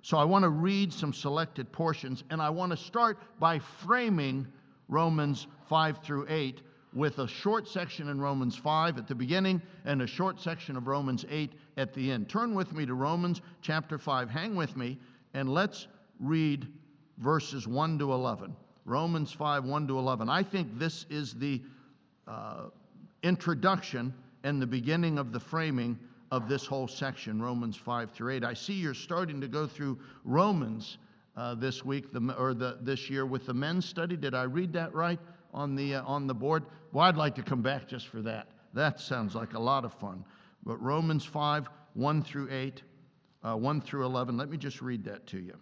So 0.00 0.16
I 0.16 0.24
want 0.24 0.44
to 0.44 0.50
read 0.50 0.92
some 0.92 1.12
selected 1.12 1.70
portions, 1.70 2.24
and 2.30 2.40
I 2.40 2.48
want 2.48 2.70
to 2.72 2.78
start 2.78 3.18
by 3.38 3.58
framing 3.58 4.46
Romans 4.88 5.46
5 5.68 6.02
through 6.02 6.26
8 6.30 6.62
with 6.92 7.18
a 7.18 7.28
short 7.28 7.68
section 7.68 8.08
in 8.08 8.20
Romans 8.20 8.56
5 8.56 8.98
at 8.98 9.06
the 9.06 9.14
beginning 9.14 9.60
and 9.84 10.02
a 10.02 10.06
short 10.06 10.40
section 10.40 10.76
of 10.76 10.86
Romans 10.86 11.24
8 11.30 11.52
at 11.76 11.92
the 11.92 12.10
end. 12.10 12.28
Turn 12.28 12.54
with 12.54 12.72
me 12.72 12.86
to 12.86 12.94
Romans 12.94 13.40
chapter 13.60 13.98
5. 13.98 14.30
Hang 14.30 14.56
with 14.56 14.76
me 14.76 14.98
and 15.34 15.48
let's 15.48 15.86
read 16.20 16.66
verses 17.18 17.68
1 17.68 17.98
to 17.98 18.12
11. 18.12 18.54
Romans 18.84 19.32
5, 19.32 19.64
1 19.64 19.88
to 19.88 19.98
11. 19.98 20.28
I 20.28 20.42
think 20.42 20.78
this 20.78 21.04
is 21.10 21.34
the 21.34 21.60
uh, 22.26 22.64
introduction 23.22 24.14
and 24.44 24.62
the 24.62 24.66
beginning 24.66 25.18
of 25.18 25.32
the 25.32 25.40
framing 25.40 25.98
of 26.30 26.48
this 26.48 26.66
whole 26.66 26.88
section, 26.88 27.40
Romans 27.40 27.76
5 27.76 28.10
through 28.12 28.34
8. 28.34 28.44
I 28.44 28.54
see 28.54 28.74
you're 28.74 28.94
starting 28.94 29.40
to 29.40 29.48
go 29.48 29.66
through 29.66 29.98
Romans 30.24 30.98
uh, 31.36 31.54
this 31.54 31.84
week 31.84 32.12
the, 32.12 32.34
or 32.38 32.54
the, 32.54 32.78
this 32.82 33.08
year 33.08 33.24
with 33.26 33.46
the 33.46 33.54
men's 33.54 33.86
study. 33.86 34.16
Did 34.16 34.34
I 34.34 34.42
read 34.42 34.72
that 34.72 34.94
right? 34.94 35.18
On 35.52 35.74
the, 35.74 35.96
uh, 35.96 36.04
on 36.04 36.26
the 36.26 36.34
board? 36.34 36.64
Well, 36.92 37.04
I'd 37.04 37.16
like 37.16 37.34
to 37.36 37.42
come 37.42 37.62
back 37.62 37.88
just 37.88 38.08
for 38.08 38.22
that. 38.22 38.48
That 38.74 39.00
sounds 39.00 39.34
like 39.34 39.54
a 39.54 39.58
lot 39.58 39.84
of 39.84 39.92
fun. 39.94 40.24
But 40.64 40.82
Romans 40.82 41.24
5, 41.24 41.68
1 41.94 42.22
through 42.22 42.48
8, 42.50 42.82
uh, 43.42 43.54
1 43.56 43.80
through 43.80 44.04
11, 44.04 44.36
let 44.36 44.50
me 44.50 44.56
just 44.56 44.82
read 44.82 45.04
that 45.04 45.26
to 45.28 45.38
you. 45.38 45.54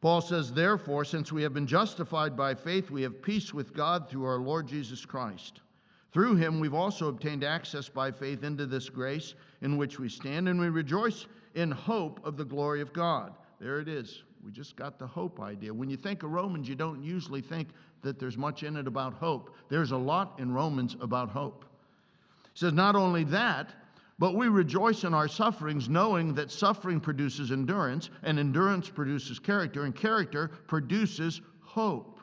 Paul 0.00 0.20
says, 0.20 0.52
Therefore, 0.52 1.04
since 1.04 1.32
we 1.32 1.42
have 1.42 1.52
been 1.52 1.66
justified 1.66 2.36
by 2.36 2.54
faith, 2.54 2.90
we 2.90 3.02
have 3.02 3.20
peace 3.20 3.52
with 3.52 3.74
God 3.74 4.08
through 4.08 4.24
our 4.24 4.38
Lord 4.38 4.68
Jesus 4.68 5.04
Christ. 5.04 5.60
Through 6.12 6.36
him, 6.36 6.60
we've 6.60 6.74
also 6.74 7.08
obtained 7.08 7.44
access 7.44 7.88
by 7.88 8.10
faith 8.10 8.44
into 8.44 8.66
this 8.66 8.88
grace 8.88 9.34
in 9.60 9.76
which 9.76 9.98
we 9.98 10.08
stand, 10.08 10.48
and 10.48 10.58
we 10.58 10.68
rejoice 10.68 11.26
in 11.54 11.70
hope 11.70 12.24
of 12.24 12.36
the 12.36 12.44
glory 12.44 12.80
of 12.80 12.92
God. 12.92 13.34
There 13.60 13.80
it 13.80 13.88
is. 13.88 14.22
We 14.48 14.52
just 14.54 14.76
got 14.76 14.98
the 14.98 15.06
hope 15.06 15.40
idea. 15.40 15.74
When 15.74 15.90
you 15.90 15.98
think 15.98 16.22
of 16.22 16.30
Romans, 16.30 16.66
you 16.66 16.74
don't 16.74 17.02
usually 17.02 17.42
think 17.42 17.68
that 18.00 18.18
there's 18.18 18.38
much 18.38 18.62
in 18.62 18.78
it 18.78 18.86
about 18.86 19.12
hope. 19.12 19.54
There's 19.68 19.90
a 19.90 19.96
lot 19.98 20.36
in 20.38 20.54
Romans 20.54 20.96
about 21.02 21.28
hope. 21.28 21.66
He 22.54 22.58
says, 22.58 22.72
Not 22.72 22.96
only 22.96 23.24
that, 23.24 23.74
but 24.18 24.34
we 24.34 24.48
rejoice 24.48 25.04
in 25.04 25.12
our 25.12 25.28
sufferings, 25.28 25.90
knowing 25.90 26.32
that 26.32 26.50
suffering 26.50 26.98
produces 26.98 27.52
endurance, 27.52 28.08
and 28.22 28.38
endurance 28.38 28.88
produces 28.88 29.38
character, 29.38 29.84
and 29.84 29.94
character 29.94 30.48
produces 30.66 31.42
hope. 31.60 32.18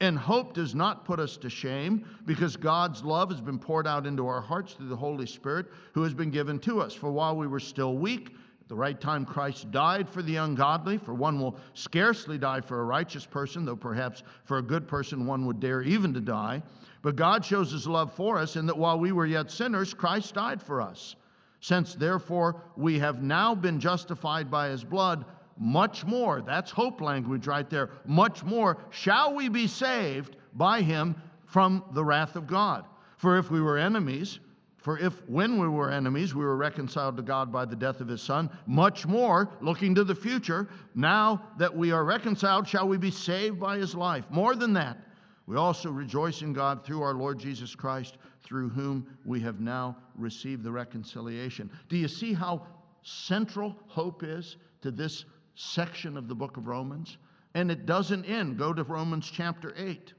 And 0.00 0.18
hope 0.18 0.54
does 0.54 0.74
not 0.74 1.04
put 1.04 1.20
us 1.20 1.36
to 1.36 1.48
shame 1.48 2.04
because 2.26 2.56
God's 2.56 3.04
love 3.04 3.30
has 3.30 3.40
been 3.40 3.60
poured 3.60 3.86
out 3.86 4.08
into 4.08 4.26
our 4.26 4.40
hearts 4.40 4.72
through 4.72 4.88
the 4.88 4.96
Holy 4.96 5.26
Spirit 5.26 5.66
who 5.92 6.02
has 6.02 6.14
been 6.14 6.32
given 6.32 6.58
to 6.58 6.80
us. 6.80 6.92
For 6.92 7.12
while 7.12 7.36
we 7.36 7.46
were 7.46 7.60
still 7.60 7.96
weak, 7.96 8.34
the 8.68 8.74
right 8.74 9.00
time 9.00 9.24
Christ 9.24 9.70
died 9.70 10.08
for 10.08 10.22
the 10.22 10.36
ungodly, 10.36 10.98
for 10.98 11.14
one 11.14 11.40
will 11.40 11.56
scarcely 11.74 12.38
die 12.38 12.60
for 12.60 12.80
a 12.80 12.84
righteous 12.84 13.26
person, 13.26 13.64
though 13.64 13.76
perhaps 13.76 14.22
for 14.44 14.58
a 14.58 14.62
good 14.62 14.88
person 14.88 15.26
one 15.26 15.46
would 15.46 15.60
dare 15.60 15.82
even 15.82 16.14
to 16.14 16.20
die. 16.20 16.62
But 17.02 17.16
God 17.16 17.44
shows 17.44 17.72
his 17.72 17.86
love 17.86 18.14
for 18.14 18.38
us 18.38 18.56
in 18.56 18.66
that 18.66 18.78
while 18.78 18.98
we 18.98 19.12
were 19.12 19.26
yet 19.26 19.50
sinners, 19.50 19.92
Christ 19.92 20.34
died 20.34 20.62
for 20.62 20.80
us. 20.80 21.16
Since 21.60 21.94
therefore 21.94 22.62
we 22.76 22.98
have 22.98 23.22
now 23.22 23.54
been 23.54 23.78
justified 23.78 24.50
by 24.50 24.68
his 24.68 24.84
blood, 24.84 25.24
much 25.58 26.04
more, 26.04 26.40
that's 26.40 26.70
hope 26.70 27.00
language 27.00 27.46
right 27.46 27.68
there, 27.68 27.90
much 28.04 28.42
more 28.42 28.78
shall 28.90 29.34
we 29.34 29.48
be 29.48 29.66
saved 29.66 30.36
by 30.54 30.82
him 30.82 31.14
from 31.46 31.84
the 31.92 32.04
wrath 32.04 32.36
of 32.36 32.46
God. 32.46 32.84
For 33.16 33.38
if 33.38 33.50
we 33.50 33.60
were 33.60 33.78
enemies, 33.78 34.40
for 34.82 34.98
if, 34.98 35.26
when 35.28 35.60
we 35.60 35.68
were 35.68 35.90
enemies, 35.90 36.34
we 36.34 36.44
were 36.44 36.56
reconciled 36.56 37.16
to 37.16 37.22
God 37.22 37.52
by 37.52 37.64
the 37.64 37.76
death 37.76 38.00
of 38.00 38.08
his 38.08 38.20
Son, 38.20 38.50
much 38.66 39.06
more, 39.06 39.48
looking 39.60 39.94
to 39.94 40.02
the 40.02 40.14
future, 40.14 40.68
now 40.96 41.40
that 41.56 41.74
we 41.74 41.92
are 41.92 42.04
reconciled, 42.04 42.66
shall 42.66 42.88
we 42.88 42.98
be 42.98 43.10
saved 43.10 43.60
by 43.60 43.78
his 43.78 43.94
life. 43.94 44.24
More 44.28 44.56
than 44.56 44.72
that, 44.72 44.98
we 45.46 45.56
also 45.56 45.90
rejoice 45.90 46.42
in 46.42 46.52
God 46.52 46.84
through 46.84 47.00
our 47.02 47.14
Lord 47.14 47.38
Jesus 47.38 47.76
Christ, 47.76 48.18
through 48.42 48.70
whom 48.70 49.06
we 49.24 49.38
have 49.40 49.60
now 49.60 49.96
received 50.16 50.64
the 50.64 50.72
reconciliation. 50.72 51.70
Do 51.88 51.96
you 51.96 52.08
see 52.08 52.32
how 52.32 52.66
central 53.02 53.76
hope 53.86 54.24
is 54.24 54.56
to 54.82 54.90
this 54.90 55.24
section 55.54 56.16
of 56.16 56.26
the 56.26 56.34
book 56.34 56.56
of 56.56 56.66
Romans? 56.66 57.18
And 57.54 57.70
it 57.70 57.86
doesn't 57.86 58.24
end. 58.24 58.58
Go 58.58 58.72
to 58.72 58.82
Romans 58.82 59.30
chapter 59.32 59.74
8 59.76 60.12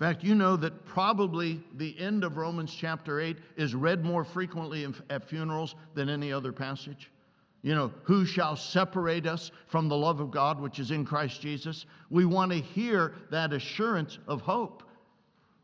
fact, 0.00 0.24
you 0.24 0.34
know 0.34 0.56
that 0.56 0.86
probably 0.86 1.62
the 1.76 1.98
end 1.98 2.24
of 2.24 2.38
Romans 2.38 2.74
chapter 2.74 3.20
8 3.20 3.36
is 3.56 3.74
read 3.74 4.02
more 4.02 4.24
frequently 4.24 4.86
at 5.10 5.28
funerals 5.28 5.74
than 5.94 6.08
any 6.08 6.32
other 6.32 6.52
passage. 6.52 7.10
You 7.62 7.74
know, 7.74 7.92
who 8.04 8.24
shall 8.24 8.56
separate 8.56 9.26
us 9.26 9.50
from 9.66 9.88
the 9.88 9.96
love 9.96 10.20
of 10.20 10.30
God 10.30 10.58
which 10.58 10.78
is 10.78 10.90
in 10.90 11.04
Christ 11.04 11.42
Jesus? 11.42 11.84
We 12.08 12.24
want 12.24 12.50
to 12.52 12.58
hear 12.58 13.12
that 13.30 13.52
assurance 13.52 14.18
of 14.26 14.40
hope. 14.40 14.82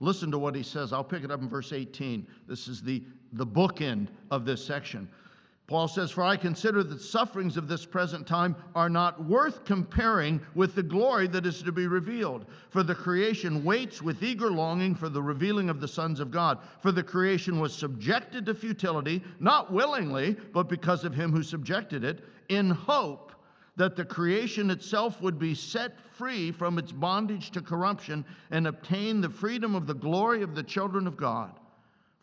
Listen 0.01 0.31
to 0.31 0.39
what 0.39 0.55
he 0.55 0.63
says. 0.63 0.93
I'll 0.93 1.03
pick 1.03 1.25
it 1.25 1.31
up 1.31 1.41
in 1.41 1.49
verse 1.49 1.73
18. 1.73 2.27
This 2.47 2.69
is 2.69 2.83
the, 2.83 3.03
the 3.33 3.47
bookend 3.47 4.09
of 4.31 4.45
this 4.45 4.63
section. 4.63 5.09
Paul 5.67 5.89
says, 5.89 6.13
For 6.13 6.23
I 6.23 6.37
consider 6.37 6.85
that 6.85 7.01
sufferings 7.01 7.57
of 7.57 7.67
this 7.67 7.85
present 7.85 8.25
time 8.25 8.55
are 8.77 8.89
not 8.89 9.25
worth 9.25 9.65
comparing 9.65 10.41
with 10.55 10.77
the 10.77 10.83
glory 10.83 11.27
that 11.29 11.45
is 11.45 11.61
to 11.63 11.73
be 11.73 11.89
revealed. 11.89 12.47
For 12.71 12.85
the 12.85 12.95
creation 12.95 13.65
waits 13.65 14.01
with 14.01 14.23
eager 14.23 14.51
longing 14.51 14.95
for 14.95 15.09
the 15.09 15.23
revealing 15.23 15.69
of 15.69 15.81
the 15.81 15.89
sons 15.89 16.21
of 16.21 16.31
God. 16.31 16.59
For 16.83 16.93
the 16.93 17.03
creation 17.03 17.59
was 17.59 17.75
subjected 17.75 18.47
to 18.47 18.55
futility, 18.55 19.25
not 19.41 19.73
willingly, 19.73 20.37
but 20.53 20.69
because 20.69 21.05
of 21.05 21.15
him 21.15 21.33
who 21.33 21.43
subjected 21.43 22.05
it, 22.05 22.25
in 22.49 22.71
hope 22.71 23.33
that 23.75 23.97
the 23.97 24.05
creation 24.05 24.71
itself 24.71 25.21
would 25.21 25.39
be 25.39 25.55
set 25.55 25.99
free 26.13 26.53
from 26.53 26.79
its 26.79 26.93
bondage 26.93 27.51
to 27.51 27.61
corruption 27.61 28.25
and 28.53 28.69
obtain 28.69 29.21
the 29.21 29.29
freedom 29.29 29.75
of 29.75 29.89
the 29.89 29.95
glory 29.95 30.43
of 30.43 30.55
the 30.55 30.63
children 30.63 31.09
of 31.09 31.17
God. 31.17 31.59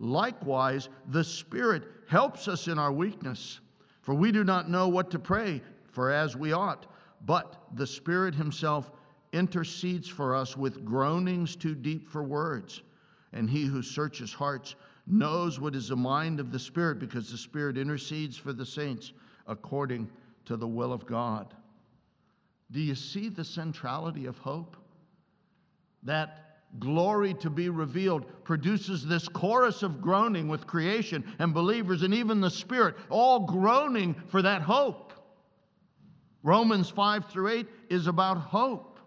Likewise, 0.00 0.88
the 1.08 1.22
Spirit 1.22 1.84
helps 2.08 2.48
us 2.48 2.68
in 2.68 2.78
our 2.78 2.90
weakness, 2.90 3.60
for 4.00 4.14
we 4.14 4.32
do 4.32 4.42
not 4.42 4.70
know 4.70 4.88
what 4.88 5.10
to 5.10 5.18
pray 5.18 5.62
for 5.92 6.10
as 6.10 6.34
we 6.34 6.52
ought. 6.52 6.86
But 7.26 7.62
the 7.74 7.86
Spirit 7.86 8.34
Himself 8.34 8.90
intercedes 9.32 10.08
for 10.08 10.34
us 10.34 10.56
with 10.56 10.86
groanings 10.86 11.54
too 11.54 11.74
deep 11.74 12.08
for 12.08 12.22
words. 12.22 12.82
And 13.34 13.48
He 13.48 13.64
who 13.64 13.82
searches 13.82 14.32
hearts 14.32 14.74
knows 15.06 15.60
what 15.60 15.74
is 15.74 15.88
the 15.88 15.96
mind 15.96 16.40
of 16.40 16.50
the 16.50 16.58
Spirit, 16.58 16.98
because 16.98 17.30
the 17.30 17.36
Spirit 17.36 17.76
intercedes 17.76 18.38
for 18.38 18.54
the 18.54 18.66
saints 18.66 19.12
according 19.46 20.08
to 20.46 20.56
the 20.56 20.66
will 20.66 20.94
of 20.94 21.04
God. 21.04 21.54
Do 22.70 22.80
you 22.80 22.94
see 22.94 23.28
the 23.28 23.44
centrality 23.44 24.24
of 24.26 24.38
hope? 24.38 24.76
That 26.04 26.49
glory 26.78 27.34
to 27.34 27.50
be 27.50 27.68
revealed 27.68 28.24
produces 28.44 29.04
this 29.04 29.28
chorus 29.28 29.82
of 29.82 30.00
groaning 30.00 30.48
with 30.48 30.66
creation 30.66 31.24
and 31.38 31.52
believers 31.52 32.02
and 32.02 32.14
even 32.14 32.40
the 32.40 32.50
Spirit, 32.50 32.94
all 33.08 33.40
groaning 33.40 34.14
for 34.28 34.42
that 34.42 34.62
hope. 34.62 35.12
Romans 36.42 36.88
5 36.88 37.26
through 37.26 37.48
8 37.48 37.66
is 37.90 38.06
about 38.06 38.38
hope. 38.38 38.98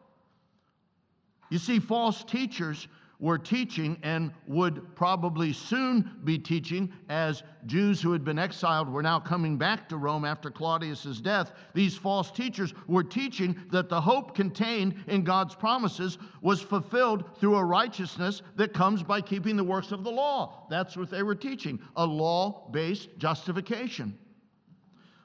You 1.49 1.57
see, 1.57 1.79
false 1.79 2.23
teachers 2.23 2.87
were 3.23 3.37
teaching 3.37 3.97
and 4.03 4.33
would 4.47 4.93
probably 4.97 5.53
soon 5.53 6.19
be 6.25 6.37
teaching 6.37 6.91
as 7.07 7.41
Jews 7.65 8.01
who 8.01 8.11
had 8.11 8.25
been 8.25 8.37
exiled 8.37 8.89
were 8.89 9.01
now 9.01 9.17
coming 9.17 9.57
back 9.57 9.87
to 9.87 9.95
Rome 9.95 10.25
after 10.25 10.51
Claudius's 10.51 11.21
death. 11.21 11.53
These 11.73 11.95
false 11.95 12.31
teachers 12.31 12.73
were 12.85 13.01
teaching 13.01 13.55
that 13.71 13.87
the 13.87 14.01
hope 14.01 14.35
contained 14.35 14.95
in 15.07 15.23
God's 15.23 15.55
promises 15.55 16.17
was 16.41 16.59
fulfilled 16.59 17.23
through 17.39 17.55
a 17.55 17.63
righteousness 17.63 18.41
that 18.57 18.73
comes 18.73 19.01
by 19.01 19.21
keeping 19.21 19.55
the 19.55 19.63
works 19.63 19.93
of 19.93 20.03
the 20.03 20.11
law. 20.11 20.67
That's 20.69 20.97
what 20.97 21.09
they 21.09 21.23
were 21.23 21.33
teaching, 21.33 21.79
a 21.95 22.05
law 22.05 22.67
based 22.71 23.07
justification. 23.19 24.19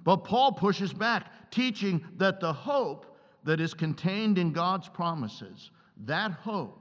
But 0.05 0.19
Paul 0.19 0.53
pushes 0.53 0.93
back, 0.93 1.51
teaching 1.51 2.05
that 2.19 2.39
the 2.39 2.53
hope 2.53 3.19
that 3.43 3.61
is 3.61 3.75
contained 3.75 4.39
in 4.39 4.53
God's 4.53 4.89
promises, 4.89 5.73
that 6.05 6.31
hope 6.31 6.78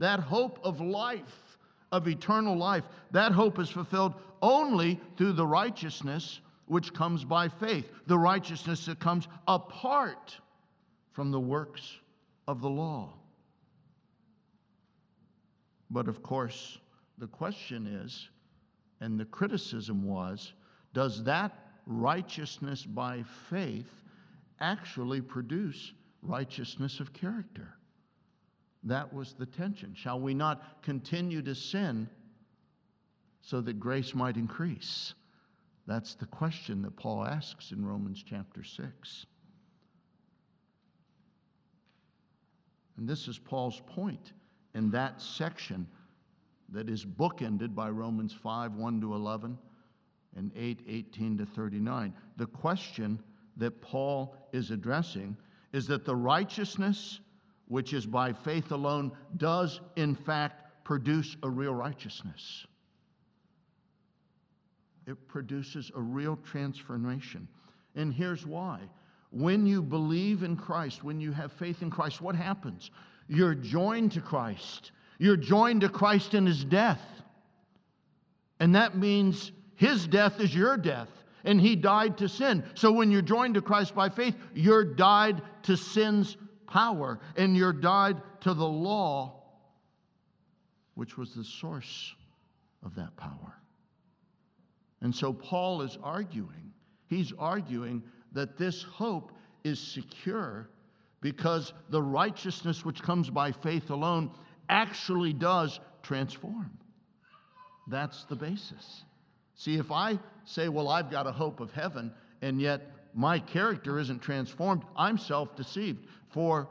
that 0.00 0.18
hope 0.18 0.58
of 0.64 0.80
life, 0.80 1.58
of 1.92 2.08
eternal 2.08 2.56
life, 2.56 2.84
that 3.12 3.32
hope 3.32 3.58
is 3.58 3.70
fulfilled 3.70 4.14
only 4.42 4.98
through 5.16 5.34
the 5.34 5.46
righteousness 5.46 6.40
which 6.66 6.92
comes 6.94 7.24
by 7.24 7.48
faith, 7.48 7.90
the 8.06 8.18
righteousness 8.18 8.86
that 8.86 8.98
comes 8.98 9.28
apart 9.46 10.36
from 11.12 11.30
the 11.30 11.40
works 11.40 11.98
of 12.48 12.60
the 12.60 12.70
law. 12.70 13.12
But 15.90 16.08
of 16.08 16.22
course, 16.22 16.78
the 17.18 17.26
question 17.26 17.86
is, 17.86 18.28
and 19.00 19.18
the 19.18 19.24
criticism 19.26 20.06
was, 20.06 20.52
does 20.94 21.24
that 21.24 21.52
righteousness 21.86 22.84
by 22.84 23.24
faith 23.50 23.90
actually 24.60 25.20
produce 25.20 25.92
righteousness 26.22 27.00
of 27.00 27.12
character? 27.12 27.74
That 28.84 29.12
was 29.12 29.34
the 29.34 29.46
tension. 29.46 29.94
Shall 29.94 30.20
we 30.20 30.34
not 30.34 30.82
continue 30.82 31.42
to 31.42 31.54
sin 31.54 32.08
so 33.42 33.60
that 33.60 33.78
grace 33.78 34.14
might 34.14 34.36
increase? 34.36 35.14
That's 35.86 36.14
the 36.14 36.26
question 36.26 36.82
that 36.82 36.96
Paul 36.96 37.24
asks 37.24 37.72
in 37.72 37.84
Romans 37.84 38.24
chapter 38.26 38.62
6. 38.62 39.26
And 42.96 43.08
this 43.08 43.28
is 43.28 43.38
Paul's 43.38 43.80
point 43.86 44.32
in 44.74 44.90
that 44.90 45.20
section 45.20 45.86
that 46.68 46.88
is 46.88 47.04
bookended 47.04 47.74
by 47.74 47.90
Romans 47.90 48.32
5 48.32 48.74
1 48.74 49.00
to 49.00 49.14
11 49.14 49.58
and 50.36 50.52
8 50.54 50.80
18 50.86 51.38
to 51.38 51.46
39. 51.46 52.14
The 52.36 52.46
question 52.46 53.18
that 53.56 53.80
Paul 53.80 54.36
is 54.52 54.70
addressing 54.70 55.36
is 55.72 55.86
that 55.88 56.04
the 56.04 56.14
righteousness 56.14 57.20
which 57.70 57.92
is 57.92 58.04
by 58.04 58.32
faith 58.32 58.72
alone, 58.72 59.12
does 59.36 59.80
in 59.94 60.16
fact 60.16 60.84
produce 60.84 61.36
a 61.44 61.48
real 61.48 61.72
righteousness. 61.72 62.66
It 65.06 65.28
produces 65.28 65.92
a 65.94 66.00
real 66.00 66.36
transformation. 66.44 67.46
And 67.94 68.12
here's 68.12 68.44
why. 68.44 68.80
When 69.30 69.66
you 69.66 69.82
believe 69.82 70.42
in 70.42 70.56
Christ, 70.56 71.04
when 71.04 71.20
you 71.20 71.30
have 71.30 71.52
faith 71.52 71.80
in 71.80 71.90
Christ, 71.90 72.20
what 72.20 72.34
happens? 72.34 72.90
You're 73.28 73.54
joined 73.54 74.10
to 74.12 74.20
Christ. 74.20 74.90
You're 75.18 75.36
joined 75.36 75.82
to 75.82 75.88
Christ 75.88 76.34
in 76.34 76.46
his 76.46 76.64
death. 76.64 77.00
And 78.58 78.74
that 78.74 78.96
means 78.96 79.52
his 79.76 80.08
death 80.08 80.40
is 80.40 80.52
your 80.52 80.76
death 80.76 81.08
and 81.44 81.60
he 81.60 81.76
died 81.76 82.18
to 82.18 82.28
sin. 82.28 82.64
So 82.74 82.90
when 82.90 83.12
you're 83.12 83.22
joined 83.22 83.54
to 83.54 83.62
Christ 83.62 83.94
by 83.94 84.08
faith, 84.08 84.34
you're 84.54 84.84
died 84.84 85.40
to 85.62 85.76
sin's 85.76 86.36
power, 86.70 87.20
and 87.36 87.56
you're 87.56 87.72
died 87.72 88.16
to 88.40 88.54
the 88.54 88.66
law, 88.66 89.42
which 90.94 91.18
was 91.18 91.34
the 91.34 91.44
source 91.44 92.14
of 92.84 92.94
that 92.94 93.16
power. 93.16 93.54
And 95.02 95.14
so 95.14 95.32
Paul 95.32 95.82
is 95.82 95.98
arguing, 96.02 96.72
he's 97.08 97.32
arguing 97.38 98.02
that 98.32 98.56
this 98.56 98.82
hope 98.82 99.32
is 99.64 99.78
secure 99.78 100.68
because 101.20 101.72
the 101.90 102.02
righteousness 102.02 102.84
which 102.84 103.02
comes 103.02 103.28
by 103.28 103.52
faith 103.52 103.90
alone 103.90 104.30
actually 104.68 105.32
does 105.32 105.80
transform. 106.02 106.70
That's 107.88 108.24
the 108.24 108.36
basis. 108.36 109.04
See, 109.54 109.76
if 109.76 109.90
I 109.90 110.18
say, 110.44 110.68
well, 110.68 110.88
I've 110.88 111.10
got 111.10 111.26
a 111.26 111.32
hope 111.32 111.60
of 111.60 111.70
heaven, 111.72 112.12
and 112.40 112.60
yet 112.60 112.82
my 113.14 113.38
character 113.38 113.98
isn't 113.98 114.22
transformed, 114.22 114.84
I'm 114.96 115.18
self 115.18 115.56
deceived. 115.56 116.06
For 116.30 116.68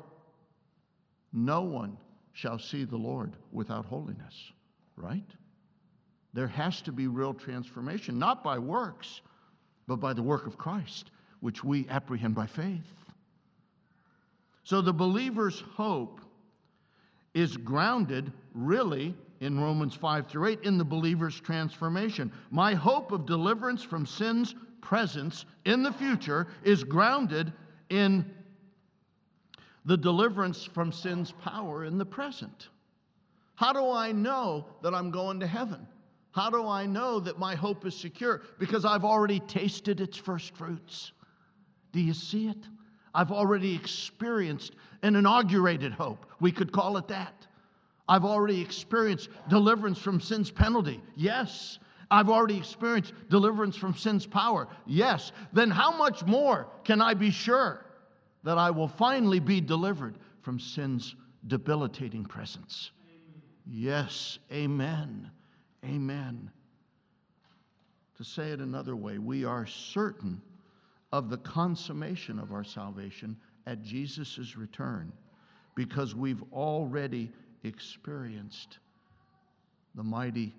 no 1.31 1.61
one 1.61 1.97
shall 2.33 2.59
see 2.59 2.85
the 2.85 2.97
Lord 2.97 3.35
without 3.51 3.85
holiness, 3.85 4.51
right? 4.95 5.29
There 6.33 6.47
has 6.47 6.81
to 6.83 6.91
be 6.91 7.07
real 7.07 7.33
transformation, 7.33 8.17
not 8.17 8.43
by 8.43 8.57
works, 8.57 9.21
but 9.87 9.97
by 9.97 10.13
the 10.13 10.23
work 10.23 10.47
of 10.47 10.57
Christ, 10.57 11.11
which 11.39 11.63
we 11.63 11.87
apprehend 11.89 12.35
by 12.35 12.45
faith. 12.45 12.93
So 14.63 14.81
the 14.81 14.93
believer's 14.93 15.61
hope 15.75 16.21
is 17.33 17.57
grounded 17.57 18.31
really 18.53 19.15
in 19.39 19.59
Romans 19.59 19.95
5 19.95 20.27
through 20.27 20.47
8 20.47 20.59
in 20.63 20.77
the 20.77 20.85
believer's 20.85 21.39
transformation. 21.39 22.31
My 22.51 22.73
hope 22.73 23.11
of 23.11 23.25
deliverance 23.25 23.83
from 23.83 24.05
sin's 24.05 24.53
presence 24.81 25.45
in 25.65 25.83
the 25.83 25.93
future 25.93 26.47
is 26.63 26.83
grounded 26.83 27.51
in 27.89 28.31
the 29.85 29.97
deliverance 29.97 30.63
from 30.63 30.91
sin's 30.91 31.31
power 31.31 31.85
in 31.85 31.97
the 31.97 32.05
present. 32.05 32.69
How 33.55 33.73
do 33.73 33.91
I 33.91 34.11
know 34.11 34.65
that 34.81 34.93
I'm 34.93 35.11
going 35.11 35.39
to 35.41 35.47
heaven? 35.47 35.87
How 36.31 36.49
do 36.49 36.67
I 36.67 36.85
know 36.85 37.19
that 37.19 37.39
my 37.39 37.55
hope 37.55 37.85
is 37.85 37.95
secure? 37.95 38.41
Because 38.59 38.85
I've 38.85 39.03
already 39.03 39.39
tasted 39.41 39.99
its 39.99 40.17
first 40.17 40.55
fruits. 40.55 41.11
Do 41.91 41.99
you 41.99 42.13
see 42.13 42.47
it? 42.47 42.67
I've 43.13 43.31
already 43.31 43.75
experienced 43.75 44.75
an 45.01 45.15
inaugurated 45.15 45.91
hope. 45.91 46.25
We 46.39 46.51
could 46.51 46.71
call 46.71 46.97
it 46.97 47.07
that. 47.07 47.47
I've 48.07 48.25
already 48.25 48.61
experienced 48.61 49.29
deliverance 49.49 49.99
from 49.99 50.21
sin's 50.21 50.51
penalty. 50.51 51.01
Yes. 51.15 51.79
I've 52.11 52.29
already 52.29 52.57
experienced 52.57 53.13
deliverance 53.29 53.75
from 53.75 53.95
sin's 53.95 54.25
power. 54.25 54.67
Yes. 54.85 55.31
Then 55.53 55.69
how 55.69 55.95
much 55.95 56.25
more 56.25 56.67
can 56.83 57.01
I 57.01 57.13
be 57.13 57.31
sure 57.31 57.85
that 58.43 58.57
I 58.57 58.71
will 58.71 58.87
finally 58.87 59.39
be 59.39 59.61
delivered 59.61 60.17
from 60.41 60.59
sin's 60.59 61.15
debilitating 61.47 62.25
presence? 62.25 62.91
Yes. 63.65 64.39
Amen. 64.51 65.29
Amen. 65.85 66.49
To 68.17 68.23
say 68.23 68.51
it 68.51 68.59
another 68.59 68.95
way, 68.95 69.17
we 69.17 69.45
are 69.45 69.65
certain 69.65 70.41
of 71.11 71.29
the 71.29 71.37
consummation 71.37 72.39
of 72.39 72.51
our 72.51 72.63
salvation 72.63 73.37
at 73.65 73.81
Jesus' 73.81 74.57
return 74.57 75.11
because 75.75 76.15
we've 76.15 76.43
already 76.51 77.31
experienced 77.63 78.79
the 79.95 80.03
mighty 80.03 80.53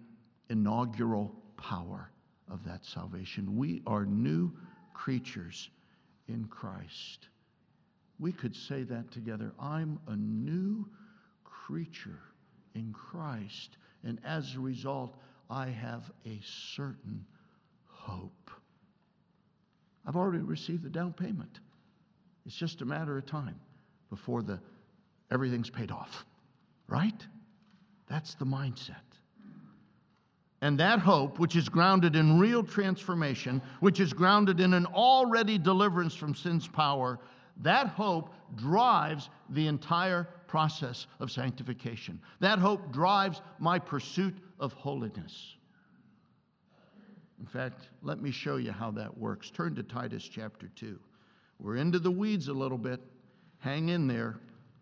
inaugural 0.49 1.35
power 1.57 2.11
of 2.51 2.65
that 2.65 2.85
salvation. 2.85 3.57
We 3.57 3.83
are 3.87 4.05
new 4.05 4.53
creatures 4.95 5.71
in 6.29 6.47
Christ. 6.47 7.29
We 8.21 8.33
could 8.33 8.55
say 8.55 8.83
that 8.83 9.11
together. 9.11 9.53
I'm 9.59 9.99
a 10.07 10.15
new 10.15 10.87
creature 11.43 12.21
in 12.75 12.93
Christ. 12.93 13.79
And 14.05 14.21
as 14.25 14.55
a 14.55 14.61
result, 14.61 15.17
I 15.49 15.69
have 15.69 16.11
a 16.27 16.39
certain 16.45 17.25
hope. 17.87 18.51
I've 20.07 20.17
already 20.17 20.43
received 20.43 20.83
the 20.83 20.91
down 20.91 21.15
payment. 21.15 21.61
It's 22.47 22.55
just 22.55 22.83
a 22.83 22.85
matter 22.85 23.17
of 23.17 23.27
time 23.27 23.59
before 24.11 24.43
the 24.43 24.61
everything's 25.31 25.71
paid 25.71 25.91
off. 25.91 26.25
Right? 26.89 27.27
That's 28.09 28.35
the 28.35 28.45
mindset. 28.45 28.97
And 30.63 30.79
that 30.79 30.99
hope, 30.99 31.39
which 31.39 31.57
is 31.57 31.71
grounded 31.71 32.17
in 32.17 32.39
real 32.39 32.63
transformation, 32.63 33.63
which 33.81 33.99
is 33.99 34.13
grounded 34.13 34.61
in 34.61 34.75
an 34.75 34.85
already 34.87 35.57
deliverance 35.57 36.15
from 36.15 36.35
sin's 36.35 36.69
power, 36.69 37.19
that 37.61 37.89
hope 37.89 38.33
drives 38.57 39.29
the 39.51 39.67
entire 39.67 40.29
process 40.47 41.07
of 41.21 41.31
sanctification. 41.31 42.21
That 42.41 42.59
hope 42.59 42.93
drives 42.93 43.43
my 43.59 43.79
pursuit 43.79 44.35
of 44.59 44.73
holiness. 44.73 45.57
In 47.39 47.47
fact, 47.47 47.89
let 48.03 48.21
me 48.21 48.31
show 48.31 48.57
you 48.57 48.73
how 48.73 48.91
that 48.93 49.17
works. 49.17 49.51
Turn 49.51 49.75
to 49.77 49.83
Titus 49.83 50.29
chapter 50.31 50.69
2. 50.77 50.99
We're 51.59 51.77
into 51.77 51.99
the 51.99 52.11
weeds 52.11 52.49
a 52.49 52.53
little 52.53 52.79
bit. 52.79 53.01
Hang 53.59 53.91
in 53.91 54.07
there. 54.07 54.41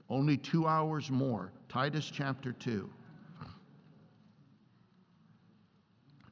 Only 0.09 0.37
two 0.37 0.67
hours 0.67 1.11
more. 1.11 1.53
Titus 1.69 2.11
chapter 2.13 2.53
2. 2.53 2.89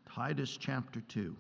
Titus 0.09 0.57
chapter 0.57 1.01
2. 1.03 1.37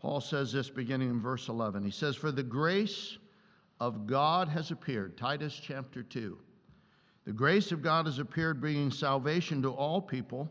Paul 0.00 0.20
says 0.20 0.52
this 0.52 0.70
beginning 0.70 1.10
in 1.10 1.20
verse 1.20 1.48
11. 1.48 1.84
He 1.84 1.90
says, 1.90 2.16
For 2.16 2.32
the 2.32 2.42
grace 2.42 3.18
of 3.80 4.06
God 4.06 4.48
has 4.48 4.70
appeared. 4.70 5.16
Titus 5.16 5.60
chapter 5.62 6.02
2. 6.02 6.38
The 7.26 7.32
grace 7.32 7.70
of 7.70 7.82
God 7.82 8.06
has 8.06 8.18
appeared, 8.18 8.60
bringing 8.60 8.90
salvation 8.90 9.60
to 9.62 9.70
all 9.70 10.00
people, 10.00 10.48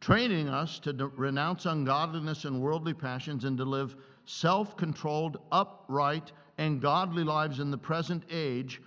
training 0.00 0.48
us 0.48 0.78
to 0.80 0.92
renounce 1.16 1.66
ungodliness 1.66 2.44
and 2.44 2.60
worldly 2.60 2.94
passions 2.94 3.44
and 3.44 3.58
to 3.58 3.64
live 3.64 3.96
self 4.26 4.76
controlled, 4.76 5.38
upright, 5.50 6.30
and 6.58 6.80
godly 6.80 7.24
lives 7.24 7.58
in 7.58 7.70
the 7.70 7.78
present 7.78 8.22
age 8.30 8.80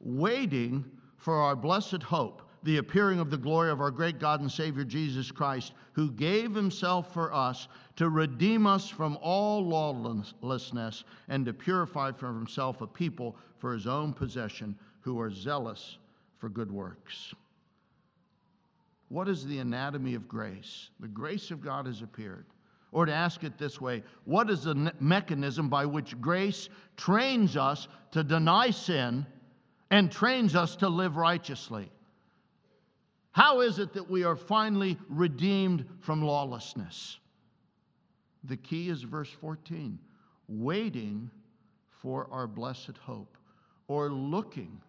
waiting 0.00 0.84
for 1.16 1.36
our 1.36 1.56
blessed 1.56 2.02
hope, 2.02 2.42
the 2.62 2.78
appearing 2.78 3.18
of 3.18 3.30
the 3.30 3.36
glory 3.36 3.70
of 3.70 3.80
our 3.80 3.90
great 3.90 4.18
God 4.18 4.40
and 4.40 4.50
Savior 4.50 4.84
Jesus 4.84 5.30
Christ, 5.30 5.72
who 5.92 6.10
gave 6.10 6.54
himself 6.54 7.12
for 7.12 7.32
us 7.32 7.68
to 7.96 8.08
redeem 8.08 8.66
us 8.66 8.88
from 8.88 9.18
all 9.20 9.64
lawlessness 9.64 11.04
and 11.28 11.44
to 11.46 11.52
purify 11.52 12.12
for 12.12 12.28
himself 12.28 12.80
a 12.80 12.86
people 12.86 13.36
for 13.58 13.72
his 13.72 13.86
own 13.86 14.12
possession 14.12 14.76
who 15.00 15.20
are 15.20 15.30
zealous 15.30 15.98
for 16.38 16.48
good 16.48 16.70
works. 16.70 17.34
What 19.08 19.28
is 19.28 19.44
the 19.44 19.58
anatomy 19.58 20.14
of 20.14 20.26
grace? 20.26 20.88
The 21.00 21.08
grace 21.08 21.50
of 21.50 21.62
God 21.62 21.86
has 21.86 22.00
appeared. 22.00 22.46
Or 22.92 23.06
to 23.06 23.12
ask 23.12 23.42
it 23.42 23.58
this 23.58 23.80
way, 23.80 24.02
what 24.24 24.50
is 24.50 24.64
the 24.64 24.92
mechanism 25.00 25.68
by 25.68 25.86
which 25.86 26.20
grace 26.20 26.68
trains 26.96 27.56
us 27.56 27.88
to 28.12 28.22
deny 28.22 28.70
sin 28.70 29.26
and 29.92 30.10
trains 30.10 30.56
us 30.56 30.74
to 30.76 30.88
live 30.88 31.16
righteously. 31.16 31.90
How 33.32 33.60
is 33.60 33.78
it 33.78 33.94
that 33.94 34.08
we 34.10 34.24
are 34.24 34.36
finally 34.36 34.98
redeemed 35.08 35.86
from 36.00 36.22
lawlessness? 36.22 37.18
The 38.44 38.56
key 38.56 38.88
is 38.88 39.02
verse 39.02 39.30
14 39.40 39.98
waiting 40.48 41.30
for 41.88 42.28
our 42.30 42.46
blessed 42.46 42.98
hope, 42.98 43.38
or 43.88 44.10
looking 44.10 44.80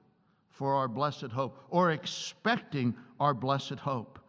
for 0.49 0.73
our 0.73 0.87
blessed 0.87 1.31
hope, 1.31 1.57
or 1.69 1.91
expecting 1.91 2.93
our 3.19 3.33
blessed 3.33 3.75
hope. 3.75 4.19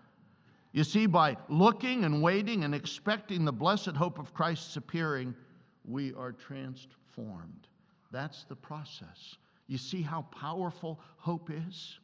You 0.73 0.85
see, 0.85 1.07
by 1.07 1.37
looking 1.49 2.05
and 2.05 2.23
waiting 2.23 2.65
and 2.65 2.75
expecting 2.75 3.45
the 3.45 3.53
blessed 3.53 3.97
hope 3.97 4.19
of 4.19 4.35
Christ's 4.35 4.77
appearing, 4.77 5.35
we 5.85 6.13
are 6.15 6.33
transformed. 6.33 7.69
That's 8.11 8.45
the 8.45 8.57
process. 8.57 9.37
You 9.67 9.79
see 9.79 10.03
how 10.03 10.23
powerful 10.23 11.01
hope 11.17 11.51
is? 11.51 11.99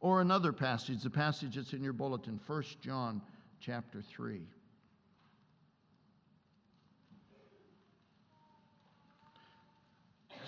Or 0.00 0.20
another 0.20 0.52
passage, 0.52 1.02
the 1.02 1.10
passage 1.10 1.56
that's 1.56 1.72
in 1.72 1.82
your 1.82 1.92
bulletin, 1.92 2.38
1 2.46 2.64
John 2.82 3.22
chapter 3.60 4.02
3. 4.02 4.46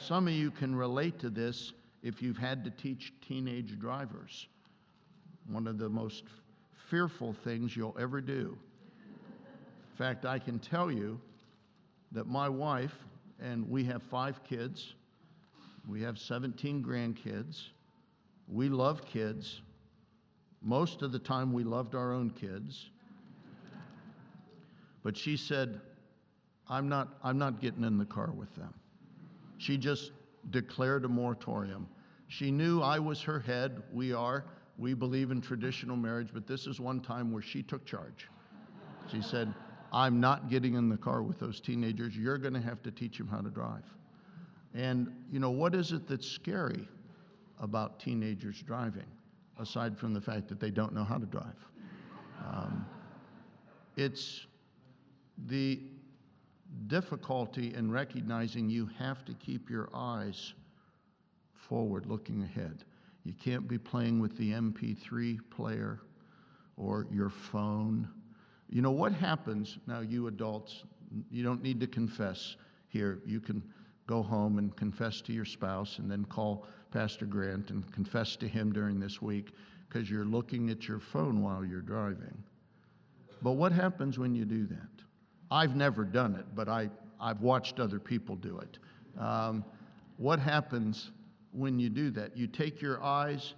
Some 0.07 0.29
of 0.29 0.35
you 0.35 0.51
can 0.51 0.75
relate 0.75 1.19
to 1.21 1.31
this 1.31 1.73
if 2.03 2.23
you've 2.23 2.37
had 2.37 2.63
to 2.65 2.71
teach 2.71 3.13
teenage 3.27 3.79
drivers. 3.79 4.47
One 5.49 5.67
of 5.67 5.79
the 5.79 5.89
most 5.89 6.25
fearful 6.89 7.33
things 7.33 7.77
you'll 7.77 7.97
ever 7.99 8.21
do. 8.21 8.57
In 9.91 9.97
fact, 9.97 10.25
I 10.25 10.39
can 10.39 10.59
tell 10.59 10.93
you 10.93 11.21
that 12.13 12.27
my 12.27 12.49
wife, 12.49 12.95
and 13.41 13.69
we 13.69 13.85
have 13.85 14.03
five 14.05 14.45
kids, 14.45 14.95
we 15.89 16.03
have 16.03 16.19
17 16.19 16.85
grandkids. 16.85 17.69
We 18.49 18.69
love 18.69 19.05
kids. 19.05 19.61
Most 20.63 21.03
of 21.03 21.13
the 21.13 21.19
time, 21.19 21.53
we 21.53 21.65
loved 21.65 21.95
our 21.95 22.13
own 22.13 22.31
kids. 22.31 22.91
But 25.03 25.17
she 25.17 25.37
said, 25.37 25.81
I'm 26.69 26.89
not, 26.89 27.19
I'm 27.23 27.39
not 27.39 27.61
getting 27.61 27.85
in 27.85 27.99
the 27.99 28.05
car 28.05 28.33
with 28.33 28.55
them. 28.55 28.75
She 29.59 29.77
just 29.77 30.11
declared 30.51 31.05
a 31.05 31.09
moratorium. 31.09 31.89
She 32.29 32.51
knew 32.51 32.81
I 32.81 32.99
was 32.99 33.23
her 33.23 33.39
head. 33.39 33.83
We 33.93 34.13
are. 34.13 34.45
We 34.79 34.95
believe 34.95 35.31
in 35.31 35.41
traditional 35.41 35.97
marriage, 35.97 36.29
but 36.35 36.47
this 36.47 36.67
is 36.67 36.81
one 36.81 37.01
time 37.01 37.33
where 37.33 37.43
she 37.43 37.63
took 37.63 37.85
charge. 37.87 38.29
She 39.11 39.23
said, 39.23 39.55
I'm 39.93 40.21
not 40.21 40.51
getting 40.51 40.75
in 40.75 40.89
the 40.89 40.97
car 40.97 41.23
with 41.23 41.39
those 41.39 41.61
teenagers. 41.61 42.17
You're 42.17 42.39
going 42.39 42.55
to 42.55 42.61
have 42.61 42.83
to 42.83 42.91
teach 42.91 43.17
them 43.17 43.29
how 43.29 43.41
to 43.41 43.49
drive. 43.49 43.85
And, 44.75 45.11
you 45.33 45.41
know, 45.41 45.51
what 45.51 45.75
is 45.75 45.93
it 45.93 46.07
that's 46.07 46.27
scary 46.27 46.87
about 47.61 48.01
teenagers 48.01 48.63
driving, 48.63 49.07
aside 49.59 49.99
from 49.99 50.15
the 50.15 50.21
fact 50.21 50.49
that 50.49 50.61
they 50.61 50.71
don't 50.71 50.95
know 50.95 51.05
how 51.05 51.19
to 51.19 51.27
drive? 51.27 51.67
Um, 52.47 52.87
it's 53.97 54.47
the 55.47 55.81
difficulty 56.89 57.75
in 57.75 57.91
recognizing 57.91 58.69
you 58.69 58.89
have 58.99 59.25
to 59.25 59.35
keep 59.35 59.71
your 59.71 59.89
eyes 59.95 60.55
forward, 61.55 62.07
looking 62.07 62.43
ahead. 62.43 62.85
You 63.25 63.33
can't 63.33 63.67
be 63.67 63.79
playing 63.79 64.21
with 64.21 64.37
the 64.37 64.53
MP3 64.53 65.39
player 65.51 66.01
or 66.77 67.07
your 67.11 67.31
phone. 67.31 68.09
You 68.69 68.83
know 68.83 68.91
what 68.91 69.13
happens 69.13 69.79
now, 69.87 70.01
you 70.01 70.29
adults, 70.29 70.85
you 71.31 71.43
don't 71.43 71.63
need 71.63 71.81
to 71.81 71.87
confess 71.87 72.57
here. 72.89 73.21
You 73.25 73.41
can 73.41 73.63
go 74.07 74.23
home 74.23 74.59
and 74.59 74.75
confess 74.77 75.21
to 75.23 75.33
your 75.33 75.45
spouse 75.45 75.99
and 75.99 76.11
then 76.11 76.25
call 76.25 76.67
Pastor 76.93 77.27
Grant 77.27 77.71
and 77.71 77.91
confess 77.93 78.37
to 78.37 78.49
him 78.49 78.73
during 78.73 79.01
this 79.01 79.21
week 79.21 79.53
because 79.89 80.11
you're 80.11 80.25
looking 80.25 80.71
at 80.71 80.89
your 80.89 81.01
phone 81.01 81.43
while 81.43 81.65
you're 81.65 81.81
driving. 81.81 82.43
But 83.43 83.53
what 83.53 83.73
happens 83.73 84.19
when 84.19 84.35
you 84.35 84.45
do 84.45 84.67
that? 84.67 84.89
I've 85.51 85.77
never 85.77 86.05
done 86.05 86.35
it, 86.35 86.47
but 86.55 86.69
I, 86.69 86.91
I've 87.21 87.41
watched 87.41 87.79
other 87.79 88.01
people 88.01 88.37
do 88.37 88.59
it. 88.59 88.79
Um, 89.21 89.65
what 90.17 90.39
happens 90.39 91.11
when 91.53 91.79
you 91.79 91.89
do 91.89 92.11
that? 92.11 92.37
You 92.37 92.47
take 92.47 92.81
your 92.81 93.03
eyes, 93.03 93.55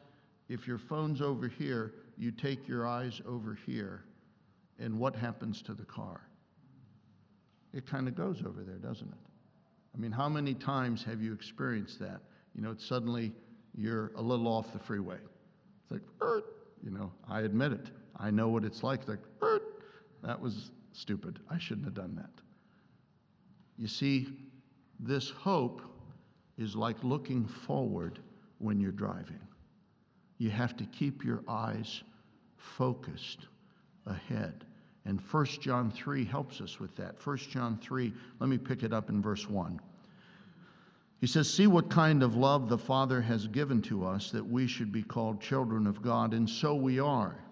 if 0.48 0.66
your 0.66 0.78
phone's 0.78 1.20
over 1.20 1.48
here, 1.48 1.94
you 2.16 2.30
take 2.30 2.66
your 2.68 2.86
eyes 2.86 3.20
over 3.26 3.58
here, 3.66 4.04
and 4.78 4.98
what 4.98 5.14
happens 5.14 5.62
to 5.62 5.74
the 5.74 5.84
car? 5.84 6.20
It 7.72 7.86
kind 7.86 8.08
of 8.08 8.14
goes 8.14 8.42
over 8.46 8.62
there, 8.62 8.76
doesn't 8.76 9.08
it? 9.08 9.18
I 9.94 9.98
mean, 9.98 10.12
how 10.12 10.28
many 10.28 10.54
times 10.54 11.02
have 11.04 11.20
you 11.20 11.32
experienced 11.32 11.98
that? 12.00 12.20
You 12.54 12.62
know, 12.62 12.70
it's 12.70 12.86
suddenly, 12.86 13.32
you're 13.76 14.12
a 14.16 14.22
little 14.22 14.48
off 14.48 14.72
the 14.72 14.78
freeway. 14.78 15.18
It's 15.82 15.90
like, 15.90 16.02
you 16.82 16.90
know, 16.90 17.12
I 17.28 17.40
admit 17.42 17.72
it. 17.72 17.90
I 18.16 18.30
know 18.30 18.48
what 18.48 18.64
it's 18.64 18.82
like. 18.82 19.00
It's 19.00 19.08
like, 19.08 19.60
that 20.22 20.40
was 20.40 20.70
stupid. 20.92 21.38
I 21.50 21.58
shouldn't 21.58 21.86
have 21.86 21.94
done 21.94 22.16
that. 22.16 22.42
You 23.76 23.88
see, 23.88 24.28
this 25.00 25.30
hope 25.30 25.82
is 26.56 26.74
like 26.74 27.02
looking 27.04 27.46
forward 27.46 28.18
when 28.58 28.80
you're 28.80 28.90
driving. 28.92 29.40
You 30.38 30.50
have 30.50 30.76
to 30.76 30.84
keep 30.84 31.24
your 31.24 31.42
eyes 31.48 32.02
focused 32.56 33.46
ahead. 34.06 34.64
And 35.08 35.22
1 35.30 35.46
John 35.62 35.90
3 35.90 36.22
helps 36.26 36.60
us 36.60 36.78
with 36.78 36.94
that. 36.96 37.14
1 37.26 37.36
John 37.38 37.78
3, 37.78 38.12
let 38.40 38.50
me 38.50 38.58
pick 38.58 38.82
it 38.82 38.92
up 38.92 39.08
in 39.08 39.22
verse 39.22 39.48
1. 39.48 39.80
He 41.18 41.26
says, 41.26 41.48
See 41.48 41.66
what 41.66 41.88
kind 41.88 42.22
of 42.22 42.36
love 42.36 42.68
the 42.68 42.76
Father 42.76 43.22
has 43.22 43.46
given 43.46 43.80
to 43.82 44.04
us 44.04 44.30
that 44.32 44.46
we 44.46 44.66
should 44.66 44.92
be 44.92 45.02
called 45.02 45.40
children 45.40 45.86
of 45.86 46.02
God, 46.02 46.34
and 46.34 46.48
so 46.48 46.74
we 46.74 47.00
are. 47.00 47.42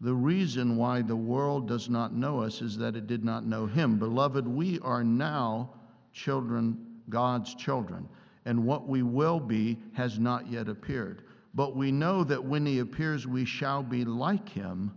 The 0.00 0.12
reason 0.12 0.76
why 0.76 1.02
the 1.02 1.14
world 1.14 1.68
does 1.68 1.88
not 1.88 2.12
know 2.12 2.40
us 2.40 2.62
is 2.62 2.76
that 2.78 2.96
it 2.96 3.06
did 3.06 3.24
not 3.24 3.46
know 3.46 3.66
Him. 3.66 3.96
Beloved, 3.96 4.44
we 4.44 4.80
are 4.80 5.04
now 5.04 5.70
children, 6.12 6.84
God's 7.08 7.54
children, 7.54 8.08
and 8.44 8.66
what 8.66 8.88
we 8.88 9.04
will 9.04 9.38
be 9.38 9.78
has 9.92 10.18
not 10.18 10.50
yet 10.50 10.68
appeared. 10.68 11.22
But 11.54 11.76
we 11.76 11.92
know 11.92 12.24
that 12.24 12.44
when 12.44 12.66
He 12.66 12.80
appears, 12.80 13.24
we 13.24 13.44
shall 13.44 13.84
be 13.84 14.04
like 14.04 14.48
Him 14.48 14.90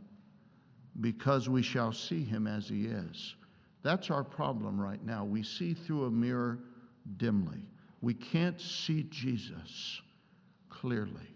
because 1.01 1.49
we 1.49 1.62
shall 1.62 1.91
see 1.91 2.23
Him 2.23 2.47
as 2.47 2.67
He 2.67 2.86
is. 2.86 3.36
That's 3.83 4.10
our 4.10 4.23
problem 4.23 4.79
right 4.79 5.03
now. 5.05 5.23
We 5.23 5.43
see 5.43 5.73
through 5.73 6.05
a 6.05 6.12
mirror 6.12 6.60
dimly. 7.17 7.62
We 8.01 8.13
can't 8.13 8.60
see 8.60 9.03
Jesus 9.10 10.01
clearly. 10.69 11.36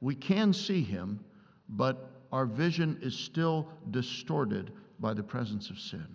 We 0.00 0.14
can 0.14 0.52
see 0.52 0.82
him, 0.82 1.24
but 1.68 2.10
our 2.32 2.46
vision 2.46 2.98
is 3.00 3.16
still 3.16 3.68
distorted 3.90 4.72
by 4.98 5.14
the 5.14 5.22
presence 5.22 5.70
of 5.70 5.78
sin. 5.78 6.06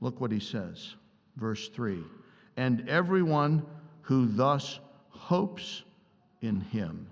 Look 0.00 0.20
what 0.20 0.30
he 0.30 0.40
says, 0.40 0.94
verse 1.36 1.68
3 1.68 2.02
And 2.56 2.88
everyone 2.88 3.64
who 4.02 4.26
thus 4.26 4.78
hopes 5.08 5.84
in 6.42 6.60
him 6.60 7.08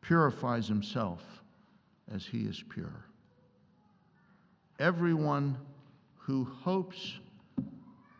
purifies 0.00 0.66
himself 0.66 1.22
as 2.12 2.24
he 2.24 2.42
is 2.42 2.62
pure. 2.68 3.04
Everyone 4.78 5.56
who 6.18 6.44
hopes 6.62 7.18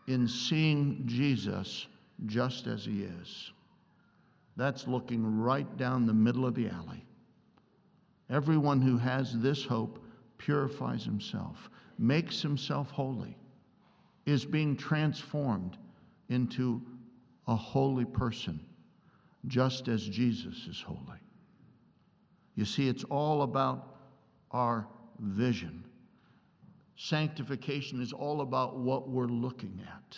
in 0.07 0.27
seeing 0.27 1.03
Jesus 1.05 1.87
just 2.25 2.67
as 2.67 2.85
he 2.85 3.03
is. 3.03 3.51
That's 4.55 4.87
looking 4.87 5.39
right 5.41 5.77
down 5.77 6.05
the 6.05 6.13
middle 6.13 6.45
of 6.45 6.55
the 6.55 6.67
alley. 6.67 7.05
Everyone 8.29 8.81
who 8.81 8.97
has 8.97 9.37
this 9.39 9.65
hope 9.65 9.99
purifies 10.37 11.03
himself, 11.03 11.69
makes 11.97 12.41
himself 12.41 12.89
holy, 12.91 13.37
is 14.25 14.45
being 14.45 14.75
transformed 14.75 15.77
into 16.29 16.81
a 17.47 17.55
holy 17.55 18.05
person, 18.05 18.59
just 19.47 19.87
as 19.87 20.07
Jesus 20.07 20.67
is 20.69 20.81
holy. 20.81 21.19
You 22.55 22.65
see, 22.65 22.87
it's 22.87 23.03
all 23.05 23.41
about 23.41 23.97
our 24.51 24.87
vision. 25.19 25.85
Sanctification 26.95 28.01
is 28.01 28.13
all 28.13 28.41
about 28.41 28.77
what 28.77 29.09
we're 29.09 29.25
looking 29.25 29.81
at, 29.87 30.17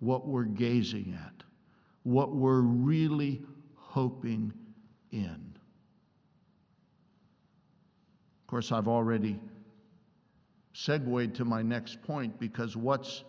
what 0.00 0.26
we're 0.26 0.44
gazing 0.44 1.16
at, 1.26 1.44
what 2.04 2.34
we're 2.34 2.62
really 2.62 3.42
hoping 3.74 4.52
in. 5.12 5.56
Of 8.42 8.46
course, 8.46 8.72
I've 8.72 8.88
already 8.88 9.38
segued 10.72 11.34
to 11.34 11.44
my 11.44 11.62
next 11.62 12.00
point 12.02 12.38
because 12.38 12.76
what's 12.76 13.24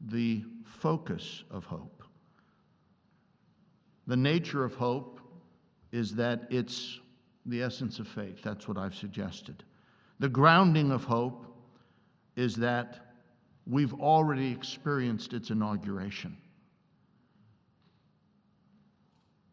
the 0.00 0.44
focus 0.64 1.44
of 1.50 1.64
hope? 1.64 2.02
The 4.06 4.16
nature 4.16 4.62
of 4.62 4.74
hope 4.74 5.20
is 5.90 6.14
that 6.14 6.46
it's 6.50 7.00
the 7.46 7.62
essence 7.62 7.98
of 7.98 8.08
faith. 8.08 8.42
That's 8.42 8.68
what 8.68 8.76
I've 8.76 8.94
suggested. 8.94 9.62
The 10.18 10.28
grounding 10.28 10.90
of 10.90 11.04
hope 11.04 11.46
is 12.36 12.54
that 12.56 13.12
we've 13.66 13.94
already 13.94 14.50
experienced 14.50 15.32
its 15.32 15.50
inauguration. 15.50 16.36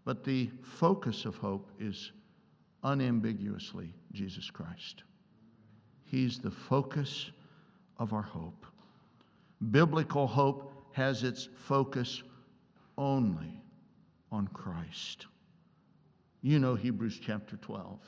But 0.05 0.23
the 0.23 0.49
focus 0.61 1.25
of 1.25 1.35
hope 1.37 1.69
is 1.79 2.11
unambiguously 2.83 3.93
Jesus 4.11 4.49
Christ. 4.49 5.03
He's 6.05 6.39
the 6.39 6.51
focus 6.51 7.31
of 7.97 8.13
our 8.13 8.21
hope. 8.21 8.65
Biblical 9.71 10.27
hope 10.27 10.73
has 10.91 11.23
its 11.23 11.47
focus 11.55 12.21
only 12.97 13.61
on 14.31 14.47
Christ. 14.49 15.27
You 16.43 16.59
know 16.59 16.75
Hebrews 16.75 17.19
chapter 17.25 17.55
12. 17.55 17.99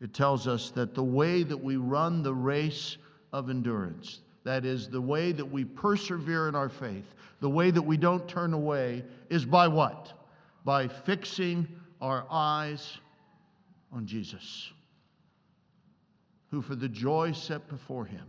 It 0.00 0.14
tells 0.14 0.48
us 0.48 0.70
that 0.70 0.94
the 0.94 1.04
way 1.04 1.42
that 1.42 1.62
we 1.62 1.76
run 1.76 2.22
the 2.22 2.34
race 2.34 2.96
of 3.32 3.50
endurance. 3.50 4.20
That 4.44 4.64
is, 4.64 4.88
the 4.88 5.02
way 5.02 5.32
that 5.32 5.44
we 5.44 5.66
persevere 5.66 6.48
in 6.48 6.54
our 6.54 6.70
faith, 6.70 7.04
the 7.40 7.50
way 7.50 7.70
that 7.70 7.82
we 7.82 7.98
don't 7.98 8.26
turn 8.26 8.54
away, 8.54 9.04
is 9.28 9.44
by 9.44 9.68
what? 9.68 10.14
By 10.64 10.88
fixing 10.88 11.68
our 12.00 12.24
eyes 12.30 12.96
on 13.92 14.06
Jesus, 14.06 14.72
who 16.50 16.62
for 16.62 16.74
the 16.74 16.88
joy 16.88 17.32
set 17.32 17.68
before 17.68 18.06
him 18.06 18.26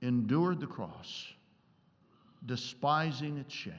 endured 0.00 0.60
the 0.60 0.66
cross, 0.66 1.26
despising 2.46 3.36
its 3.36 3.52
shame, 3.52 3.74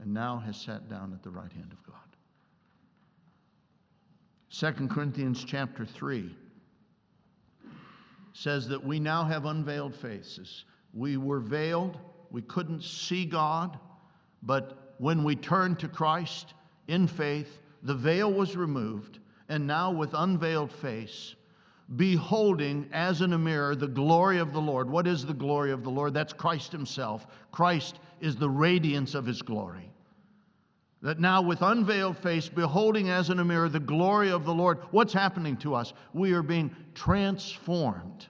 and 0.00 0.12
now 0.12 0.38
has 0.44 0.56
sat 0.56 0.88
down 0.88 1.12
at 1.12 1.22
the 1.22 1.30
right 1.30 1.52
hand 1.52 1.72
of 1.72 1.82
God. 1.84 1.94
2 4.50 4.88
Corinthians 4.88 5.44
chapter 5.44 5.84
3 5.84 6.34
says 8.32 8.68
that 8.68 8.84
we 8.84 9.00
now 9.00 9.24
have 9.24 9.46
unveiled 9.46 9.94
faces. 9.94 10.64
We 10.92 11.16
were 11.16 11.40
veiled, 11.40 11.98
we 12.30 12.42
couldn't 12.42 12.82
see 12.82 13.24
God, 13.24 13.78
but 14.42 14.94
when 14.98 15.24
we 15.24 15.36
turned 15.36 15.78
to 15.80 15.88
Christ 15.88 16.54
in 16.88 17.06
faith, 17.08 17.58
the 17.82 17.94
veil 17.94 18.32
was 18.32 18.56
removed, 18.56 19.18
and 19.48 19.66
now 19.66 19.90
with 19.90 20.14
unveiled 20.14 20.72
face, 20.72 21.34
beholding 21.96 22.88
as 22.92 23.20
in 23.20 23.32
a 23.32 23.38
mirror 23.38 23.74
the 23.76 23.86
glory 23.86 24.38
of 24.38 24.52
the 24.52 24.60
Lord. 24.60 24.88
What 24.88 25.06
is 25.06 25.26
the 25.26 25.34
glory 25.34 25.70
of 25.70 25.82
the 25.82 25.90
Lord? 25.90 26.14
That's 26.14 26.32
Christ 26.32 26.72
Himself. 26.72 27.26
Christ 27.52 27.98
is 28.24 28.36
the 28.36 28.48
radiance 28.48 29.14
of 29.14 29.26
His 29.26 29.42
glory. 29.42 29.90
That 31.02 31.20
now, 31.20 31.42
with 31.42 31.60
unveiled 31.60 32.16
face, 32.16 32.48
beholding 32.48 33.10
as 33.10 33.28
in 33.28 33.38
a 33.38 33.44
mirror 33.44 33.68
the 33.68 33.78
glory 33.78 34.30
of 34.30 34.46
the 34.46 34.54
Lord, 34.54 34.78
what's 34.90 35.12
happening 35.12 35.58
to 35.58 35.74
us? 35.74 35.92
We 36.14 36.32
are 36.32 36.42
being 36.42 36.74
transformed 36.94 38.26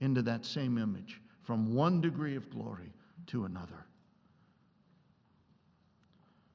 into 0.00 0.22
that 0.22 0.44
same 0.46 0.78
image 0.78 1.20
from 1.42 1.74
one 1.74 2.00
degree 2.00 2.36
of 2.36 2.48
glory 2.50 2.92
to 3.26 3.46
another. 3.46 3.86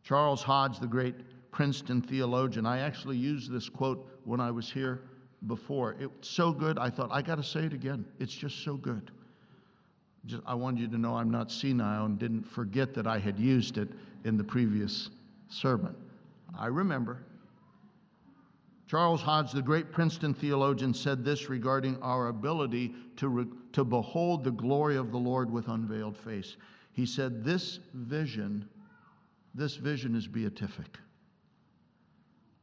Charles 0.04 0.42
Hodge, 0.42 0.80
the 0.80 0.88
great 0.88 1.16
Princeton 1.52 2.02
theologian, 2.02 2.66
I 2.66 2.80
actually 2.80 3.18
used 3.18 3.52
this 3.52 3.68
quote 3.68 4.10
when 4.24 4.40
I 4.40 4.52
was 4.52 4.72
here 4.72 5.02
before. 5.48 5.98
It's 6.00 6.30
so 6.30 6.54
good, 6.54 6.80
I 6.80 6.90
thought, 6.90 7.10
I 7.12 7.22
got 7.22 7.36
to 7.36 7.44
say 7.44 7.66
it 7.66 7.74
again. 7.74 8.06
It's 8.20 8.34
just 8.34 8.64
so 8.64 8.76
good. 8.76 9.12
Just, 10.26 10.44
I 10.46 10.54
wanted 10.54 10.82
you 10.82 10.88
to 10.90 10.98
know 10.98 11.16
I'm 11.16 11.32
not 11.32 11.52
senile 11.52 12.06
and 12.06 12.20
didn't 12.20 12.44
forget 12.44 12.94
that 12.94 13.08
I 13.08 13.18
had 13.18 13.40
used 13.40 13.78
it 13.78 13.90
in 14.24 14.38
the 14.38 14.44
previous 14.44 15.10
sermon. 15.50 15.96
I 16.58 16.68
remember. 16.68 17.24
Charles 18.88 19.22
Hodge, 19.22 19.54
the 19.54 19.62
great 19.62 19.92
Princeton 19.92 20.34
theologian, 20.34 20.94
said 20.94 21.24
this 21.24 21.50
regarding 21.50 21.98
our 22.02 22.28
ability 22.28 22.94
to, 23.16 23.30
re- 23.30 23.48
to 23.72 23.86
behold 23.86 24.44
the 24.44 24.52
glory 24.52 24.98
of 24.98 25.12
the 25.12 25.18
Lord 25.18 25.50
with 25.50 25.70
unveiled 25.70 26.18
face. 26.18 26.58
He 26.92 27.06
said, 27.06 27.44
This 27.44 27.80
vision, 27.94 28.68
this 29.56 29.78
vision 29.78 30.14
is 30.14 30.28
beatific. 30.28 31.00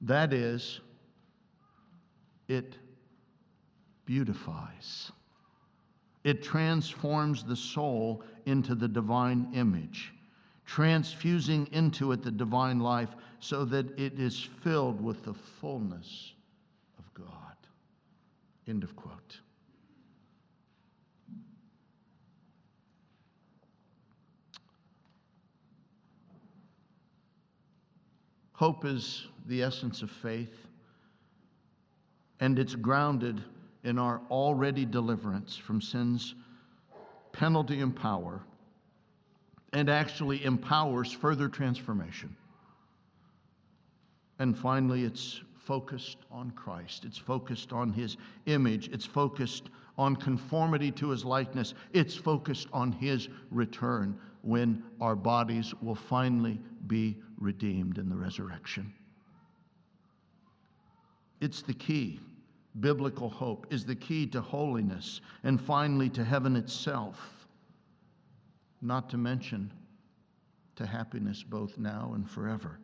That 0.03 0.33
is, 0.33 0.81
it 2.47 2.77
beautifies. 4.05 5.11
It 6.25 6.43
transforms 6.43 7.45
the 7.45 7.57
soul 7.57 8.23
into 8.47 8.75
the 8.75 8.89
divine 8.89 9.49
image, 9.55 10.13
transfusing 10.67 11.69
into 11.73 12.13
it 12.13 12.23
the 12.23 12.31
divine 12.31 12.81
life 12.81 13.11
so 13.41 13.65
that 13.67 13.99
it 13.99 14.19
is 14.19 14.49
filled 14.63 15.01
with 15.01 15.25
the 15.25 15.35
fullness 15.35 16.33
of 16.99 17.15
God. 17.15 17.57
End 18.67 18.83
of 18.83 18.95
quote. 18.97 19.41
Hope 28.53 28.85
is 28.85 29.29
the 29.47 29.63
essence 29.63 30.03
of 30.03 30.11
faith, 30.11 30.67
and 32.41 32.59
it's 32.59 32.75
grounded 32.75 33.41
in 33.85 33.99
our 33.99 34.21
already 34.31 34.85
deliverance 34.85 35.57
from 35.57 35.81
sin's 35.81 36.35
penalty 37.33 37.81
and 37.81 37.95
power, 37.95 38.41
and 39.73 39.89
actually 39.89 40.45
empowers 40.45 41.13
further 41.13 41.49
transformation. 41.49 42.35
And 44.39 44.57
finally, 44.57 45.05
it's 45.05 45.41
focused 45.57 46.19
on 46.31 46.51
Christ. 46.53 47.05
It's 47.05 47.19
focused 47.19 47.73
on 47.73 47.93
his 47.93 48.17
image. 48.47 48.89
It's 48.89 49.05
focused 49.05 49.69
on 49.99 50.17
conformity 50.17 50.91
to 50.93 51.11
his 51.11 51.25
likeness. 51.25 51.75
It's 51.93 52.15
focused 52.15 52.69
on 52.73 52.93
his 52.93 53.29
return 53.51 54.19
when 54.43 54.83
our 55.01 55.17
bodies 55.17 55.75
will 55.83 55.95
finally 55.95 56.61
be 56.87 57.19
redeemed 57.39 57.99
in 57.99 58.09
the 58.09 58.17
resurrection. 58.17 58.93
It's 61.41 61.63
the 61.63 61.75
key. 61.75 62.21
Biblical 62.81 63.29
hope 63.29 63.67
is 63.71 63.85
the 63.85 63.95
key 63.95 64.27
to 64.29 64.41
holiness 64.41 65.21
and 65.45 65.61
finally 65.61 66.09
to 66.11 66.25
heaven 66.25 66.57
itself, 66.57 67.47
not 68.83 69.09
to 69.11 69.17
mention 69.17 69.73
to 70.77 70.87
happiness 70.87 71.43
both 71.43 71.77
now 71.79 72.13
and 72.15 72.29
forever. 72.31 72.79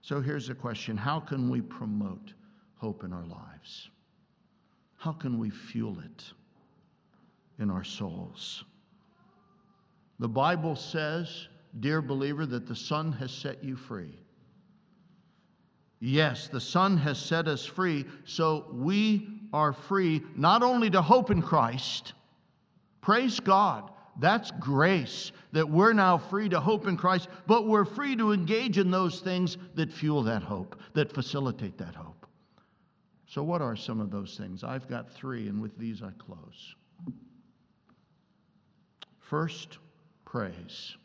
So 0.00 0.20
here's 0.20 0.48
a 0.48 0.54
question 0.54 0.96
How 0.96 1.20
can 1.20 1.48
we 1.48 1.60
promote 1.60 2.32
hope 2.76 3.04
in 3.04 3.12
our 3.12 3.26
lives? 3.26 3.90
How 4.96 5.12
can 5.12 5.38
we 5.38 5.50
fuel 5.50 5.98
it 6.00 6.24
in 7.58 7.70
our 7.70 7.84
souls? 7.84 8.64
The 10.18 10.28
Bible 10.28 10.74
says, 10.74 11.46
dear 11.78 12.02
believer, 12.02 12.44
that 12.46 12.66
the 12.66 12.74
Son 12.74 13.12
has 13.12 13.30
set 13.30 13.62
you 13.62 13.76
free. 13.76 14.18
Yes, 16.00 16.48
the 16.48 16.60
Son 16.60 16.96
has 16.98 17.18
set 17.18 17.48
us 17.48 17.64
free, 17.64 18.04
so 18.24 18.66
we 18.72 19.28
are 19.52 19.72
free 19.72 20.22
not 20.36 20.62
only 20.62 20.90
to 20.90 21.02
hope 21.02 21.30
in 21.30 21.42
Christ, 21.42 22.12
praise 23.00 23.40
God, 23.40 23.90
that's 24.20 24.50
grace 24.60 25.32
that 25.52 25.68
we're 25.68 25.92
now 25.92 26.18
free 26.18 26.48
to 26.48 26.60
hope 26.60 26.86
in 26.86 26.96
Christ, 26.96 27.28
but 27.46 27.66
we're 27.66 27.84
free 27.84 28.14
to 28.16 28.32
engage 28.32 28.78
in 28.78 28.90
those 28.90 29.20
things 29.20 29.56
that 29.74 29.92
fuel 29.92 30.22
that 30.24 30.42
hope, 30.42 30.80
that 30.94 31.12
facilitate 31.12 31.78
that 31.78 31.94
hope. 31.94 32.26
So, 33.26 33.42
what 33.42 33.60
are 33.60 33.76
some 33.76 34.00
of 34.00 34.10
those 34.10 34.36
things? 34.36 34.64
I've 34.64 34.88
got 34.88 35.10
three, 35.10 35.48
and 35.48 35.60
with 35.60 35.76
these 35.78 36.02
I 36.02 36.10
close. 36.18 36.74
First, 39.20 39.78
praise. 40.24 40.96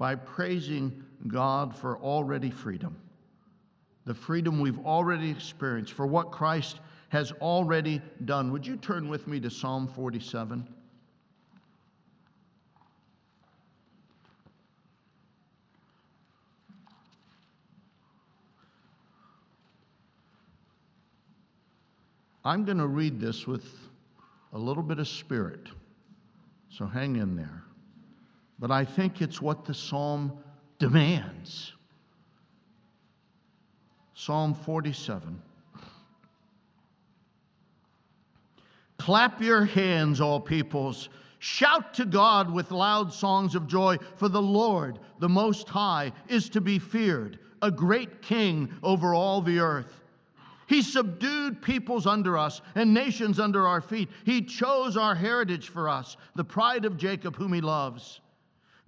By 0.00 0.14
praising 0.14 1.04
God 1.28 1.76
for 1.76 1.98
already 1.98 2.50
freedom, 2.50 2.96
the 4.06 4.14
freedom 4.14 4.58
we've 4.58 4.78
already 4.78 5.30
experienced, 5.30 5.92
for 5.92 6.06
what 6.06 6.30
Christ 6.30 6.80
has 7.10 7.32
already 7.32 8.00
done. 8.24 8.50
Would 8.50 8.66
you 8.66 8.76
turn 8.78 9.10
with 9.10 9.26
me 9.26 9.40
to 9.40 9.50
Psalm 9.50 9.86
47? 9.86 10.66
I'm 22.42 22.64
going 22.64 22.78
to 22.78 22.86
read 22.86 23.20
this 23.20 23.46
with 23.46 23.66
a 24.54 24.58
little 24.58 24.82
bit 24.82 24.98
of 24.98 25.06
spirit, 25.06 25.68
so 26.70 26.86
hang 26.86 27.16
in 27.16 27.36
there. 27.36 27.64
But 28.60 28.70
I 28.70 28.84
think 28.84 29.22
it's 29.22 29.40
what 29.40 29.64
the 29.64 29.72
psalm 29.72 30.32
demands. 30.78 31.72
Psalm 34.14 34.52
47. 34.52 35.40
Clap 38.98 39.40
your 39.40 39.64
hands, 39.64 40.20
all 40.20 40.38
peoples. 40.38 41.08
Shout 41.38 41.94
to 41.94 42.04
God 42.04 42.52
with 42.52 42.70
loud 42.70 43.14
songs 43.14 43.54
of 43.54 43.66
joy, 43.66 43.96
for 44.16 44.28
the 44.28 44.42
Lord, 44.42 44.98
the 45.20 45.28
Most 45.28 45.66
High, 45.70 46.12
is 46.28 46.50
to 46.50 46.60
be 46.60 46.78
feared, 46.78 47.38
a 47.62 47.70
great 47.70 48.20
king 48.20 48.70
over 48.82 49.14
all 49.14 49.40
the 49.40 49.58
earth. 49.58 50.02
He 50.66 50.82
subdued 50.82 51.62
peoples 51.62 52.06
under 52.06 52.36
us 52.36 52.60
and 52.74 52.92
nations 52.92 53.40
under 53.40 53.66
our 53.66 53.80
feet. 53.80 54.10
He 54.26 54.42
chose 54.42 54.98
our 54.98 55.14
heritage 55.14 55.70
for 55.70 55.88
us, 55.88 56.18
the 56.34 56.44
pride 56.44 56.84
of 56.84 56.98
Jacob, 56.98 57.36
whom 57.36 57.54
he 57.54 57.62
loves. 57.62 58.20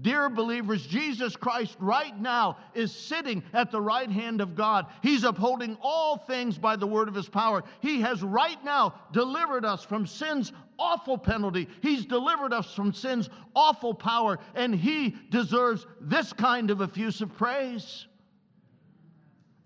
Dear 0.00 0.30
believers, 0.30 0.86
Jesus 0.86 1.36
Christ 1.36 1.76
right 1.78 2.18
now 2.18 2.56
is 2.72 2.90
sitting 2.90 3.42
at 3.52 3.70
the 3.70 3.80
right 3.80 4.10
hand 4.10 4.40
of 4.40 4.54
God. 4.54 4.86
He's 5.02 5.22
upholding 5.22 5.76
all 5.82 6.16
things 6.16 6.56
by 6.56 6.76
the 6.76 6.86
word 6.86 7.08
of 7.08 7.14
his 7.14 7.28
power. 7.28 7.62
He 7.80 8.00
has 8.00 8.22
right 8.22 8.62
now 8.64 8.94
delivered 9.12 9.66
us 9.66 9.84
from 9.84 10.06
sin's 10.06 10.50
awful 10.78 11.18
penalty. 11.18 11.68
He's 11.82 12.06
delivered 12.06 12.54
us 12.54 12.72
from 12.72 12.94
sin's 12.94 13.28
awful 13.54 13.92
power, 13.92 14.38
and 14.54 14.74
he 14.74 15.14
deserves 15.28 15.86
this 16.00 16.32
kind 16.32 16.70
of 16.70 16.80
effusive 16.80 17.36
praise. 17.36 18.06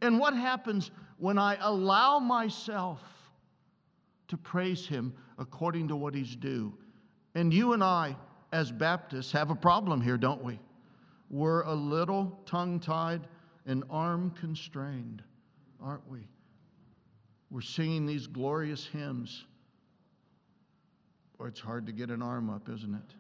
And 0.03 0.19
what 0.19 0.35
happens 0.35 0.91
when 1.19 1.39
I 1.39 1.57
allow 1.61 2.19
myself 2.19 3.01
to 4.27 4.37
praise 4.37 4.89
him 4.89 5.15
according 5.39 5.87
to 5.87 5.95
what 5.95 6.17
he's 6.17 6.35
due? 6.35 6.75
And 7.37 7.55
you 7.55 7.75
and 7.75 7.85
I 7.85 8.17
as 8.57 8.73
Baptists, 8.73 9.31
have 9.33 9.51
a 9.51 9.55
problem 9.55 10.01
here, 10.01 10.17
don't 10.17 10.43
we? 10.43 10.59
We're 11.29 11.61
a 11.65 11.75
little 11.75 12.41
tongue 12.47 12.81
tied 12.81 13.29
and 13.67 13.85
arm 13.91 14.31
constrained, 14.31 15.23
aren't 15.79 16.09
we? 16.11 16.27
We're 17.51 17.61
singing 17.61 18.07
these 18.07 18.27
glorious 18.27 18.87
hymns. 18.87 19.45
Or 21.39 21.49
it's 21.49 21.61
hard 21.61 21.85
to 21.85 21.93
get 21.93 22.09
an 22.09 22.23
arm 22.23 22.49
up, 22.49 22.71
isn't 22.71 22.95
it? 22.95 23.15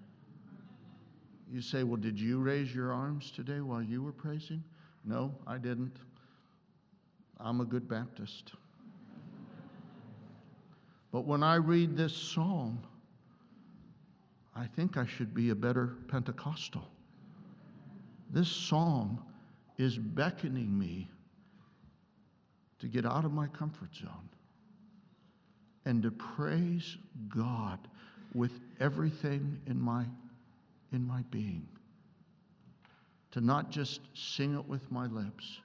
You 1.53 1.61
say, 1.61 1.85
Well, 1.85 1.99
did 1.99 2.19
you 2.19 2.39
raise 2.39 2.75
your 2.75 2.95
arms 2.95 3.31
today 3.31 3.61
while 3.61 3.83
you 3.83 4.03
were 4.03 4.13
praising? 4.13 4.65
No, 5.05 5.35
I 5.47 5.59
didn't. 5.59 5.99
I'm 7.39 7.61
a 7.61 7.67
good 7.67 7.87
Baptist. 7.87 8.53
But 11.13 11.27
when 11.27 11.43
I 11.43 11.57
read 11.57 11.95
this 11.95 12.17
psalm, 12.17 12.81
I 14.57 14.67
think 14.67 14.97
I 14.97 15.05
should 15.05 15.35
be 15.35 15.51
a 15.51 15.55
better 15.55 15.97
Pentecostal. 16.09 16.89
This 18.31 18.49
psalm 18.49 19.23
is 19.77 19.99
beckoning 19.99 20.77
me 20.77 21.09
to 22.79 22.89
get 22.89 23.05
out 23.05 23.25
of 23.25 23.33
my 23.33 23.47
comfort 23.49 23.95
zone 23.95 24.29
and 25.85 26.03
to 26.03 26.11
praise 26.11 26.97
God 27.29 27.79
with 28.35 28.53
everything 28.81 29.61
in 29.67 29.81
my, 29.81 30.05
in 30.93 31.07
my 31.07 31.23
being. 31.31 31.67
To 33.33 33.41
not 33.43 33.71
just 33.71 34.01
sing 34.15 34.55
it 34.55 34.67
with 34.67 34.91
my 34.91 35.07
lips 35.07 35.61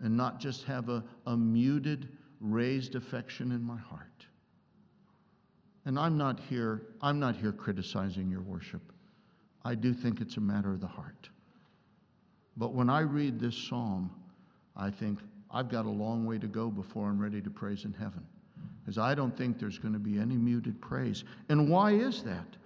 and 0.00 0.14
not 0.14 0.38
just 0.38 0.64
have 0.64 0.90
a, 0.90 1.02
a 1.26 1.36
muted, 1.36 2.08
raised 2.40 2.94
affection 2.94 3.52
in 3.52 3.62
my 3.62 3.78
heart 3.78 4.09
and 5.84 5.98
I'm 5.98 6.16
not 6.16 6.40
here, 6.40 6.82
I'm 7.00 7.18
not 7.18 7.36
here 7.36 7.52
criticizing 7.52 8.30
your 8.30 8.42
worship. 8.42 8.82
I 9.64 9.74
do 9.74 9.92
think 9.92 10.20
it's 10.20 10.36
a 10.36 10.40
matter 10.40 10.72
of 10.72 10.80
the 10.80 10.86
heart. 10.86 11.28
But 12.56 12.74
when 12.74 12.90
I 12.90 13.00
read 13.00 13.40
this 13.40 13.56
psalm, 13.56 14.10
I 14.76 14.90
think 14.90 15.18
I've 15.50 15.68
got 15.68 15.86
a 15.86 15.90
long 15.90 16.26
way 16.26 16.38
to 16.38 16.46
go 16.46 16.68
before 16.68 17.08
I'm 17.08 17.18
ready 17.18 17.40
to 17.40 17.50
praise 17.50 17.84
in 17.84 17.92
heaven. 17.92 18.26
Because 18.80 18.98
I 18.98 19.14
don't 19.14 19.36
think 19.36 19.58
there's 19.58 19.78
going 19.78 19.94
to 19.94 20.00
be 20.00 20.18
any 20.18 20.36
muted 20.36 20.80
praise. 20.80 21.24
And 21.48 21.68
why 21.68 21.92
is 21.92 22.22
that? 22.22 22.56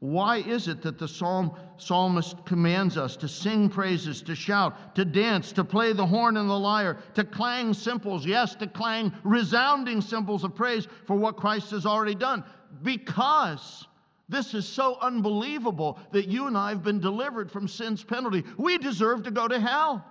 Why 0.00 0.38
is 0.38 0.66
it 0.66 0.80
that 0.82 0.98
the 0.98 1.06
psalm, 1.06 1.52
psalmist 1.76 2.46
commands 2.46 2.96
us 2.96 3.16
to 3.18 3.28
sing 3.28 3.68
praises, 3.68 4.22
to 4.22 4.34
shout, 4.34 4.94
to 4.94 5.04
dance, 5.04 5.52
to 5.52 5.62
play 5.62 5.92
the 5.92 6.06
horn 6.06 6.38
and 6.38 6.48
the 6.48 6.58
lyre, 6.58 6.96
to 7.14 7.22
clang 7.22 7.74
cymbals, 7.74 8.24
yes, 8.24 8.54
to 8.56 8.66
clang 8.66 9.12
resounding 9.24 10.00
cymbals 10.00 10.42
of 10.42 10.54
praise 10.54 10.88
for 11.06 11.16
what 11.16 11.36
Christ 11.36 11.70
has 11.72 11.84
already 11.84 12.14
done? 12.14 12.42
Because 12.82 13.86
this 14.30 14.54
is 14.54 14.66
so 14.66 14.96
unbelievable 15.02 15.98
that 16.12 16.28
you 16.28 16.46
and 16.46 16.56
I 16.56 16.70
have 16.70 16.82
been 16.82 17.00
delivered 17.00 17.50
from 17.50 17.68
sin's 17.68 18.02
penalty. 18.02 18.42
We 18.56 18.78
deserve 18.78 19.24
to 19.24 19.30
go 19.30 19.48
to 19.48 19.60
hell, 19.60 20.02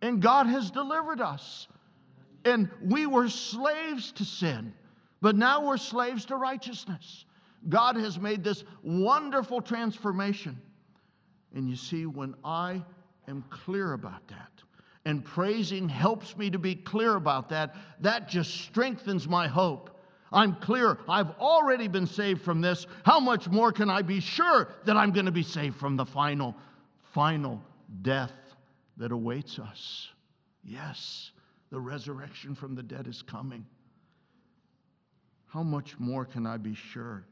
and 0.00 0.22
God 0.22 0.46
has 0.46 0.70
delivered 0.70 1.20
us. 1.20 1.66
And 2.44 2.70
we 2.84 3.06
were 3.06 3.28
slaves 3.28 4.12
to 4.12 4.24
sin, 4.24 4.72
but 5.20 5.34
now 5.34 5.66
we're 5.66 5.76
slaves 5.76 6.26
to 6.26 6.36
righteousness. 6.36 7.24
God 7.68 7.96
has 7.96 8.18
made 8.18 8.44
this 8.44 8.64
wonderful 8.82 9.60
transformation. 9.60 10.60
And 11.54 11.68
you 11.68 11.76
see, 11.76 12.06
when 12.06 12.34
I 12.44 12.84
am 13.26 13.44
clear 13.50 13.94
about 13.94 14.26
that, 14.28 14.50
and 15.04 15.24
praising 15.24 15.88
helps 15.88 16.36
me 16.36 16.50
to 16.50 16.58
be 16.58 16.74
clear 16.74 17.16
about 17.16 17.48
that, 17.48 17.74
that 18.00 18.28
just 18.28 18.54
strengthens 18.54 19.26
my 19.26 19.48
hope. 19.48 19.98
I'm 20.30 20.54
clear, 20.56 20.98
I've 21.08 21.30
already 21.38 21.88
been 21.88 22.06
saved 22.06 22.42
from 22.42 22.60
this. 22.60 22.86
How 23.04 23.18
much 23.18 23.48
more 23.48 23.72
can 23.72 23.88
I 23.88 24.02
be 24.02 24.20
sure 24.20 24.68
that 24.84 24.96
I'm 24.96 25.12
going 25.12 25.26
to 25.26 25.32
be 25.32 25.42
saved 25.42 25.76
from 25.76 25.96
the 25.96 26.04
final, 26.04 26.54
final 27.14 27.62
death 28.02 28.32
that 28.98 29.10
awaits 29.10 29.58
us? 29.58 30.08
Yes, 30.62 31.30
the 31.70 31.80
resurrection 31.80 32.54
from 32.54 32.74
the 32.74 32.82
dead 32.82 33.06
is 33.06 33.22
coming. 33.22 33.64
How 35.46 35.62
much 35.62 35.98
more 35.98 36.26
can 36.26 36.46
I 36.46 36.58
be 36.58 36.74
sure 36.74 37.24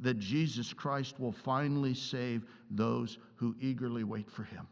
that 0.00 0.18
Jesus 0.18 0.72
Christ 0.72 1.18
will 1.18 1.32
finally 1.32 1.94
save 1.94 2.44
those 2.70 3.18
who 3.36 3.56
eagerly 3.60 4.04
wait 4.04 4.30
for 4.30 4.44
him, 4.44 4.66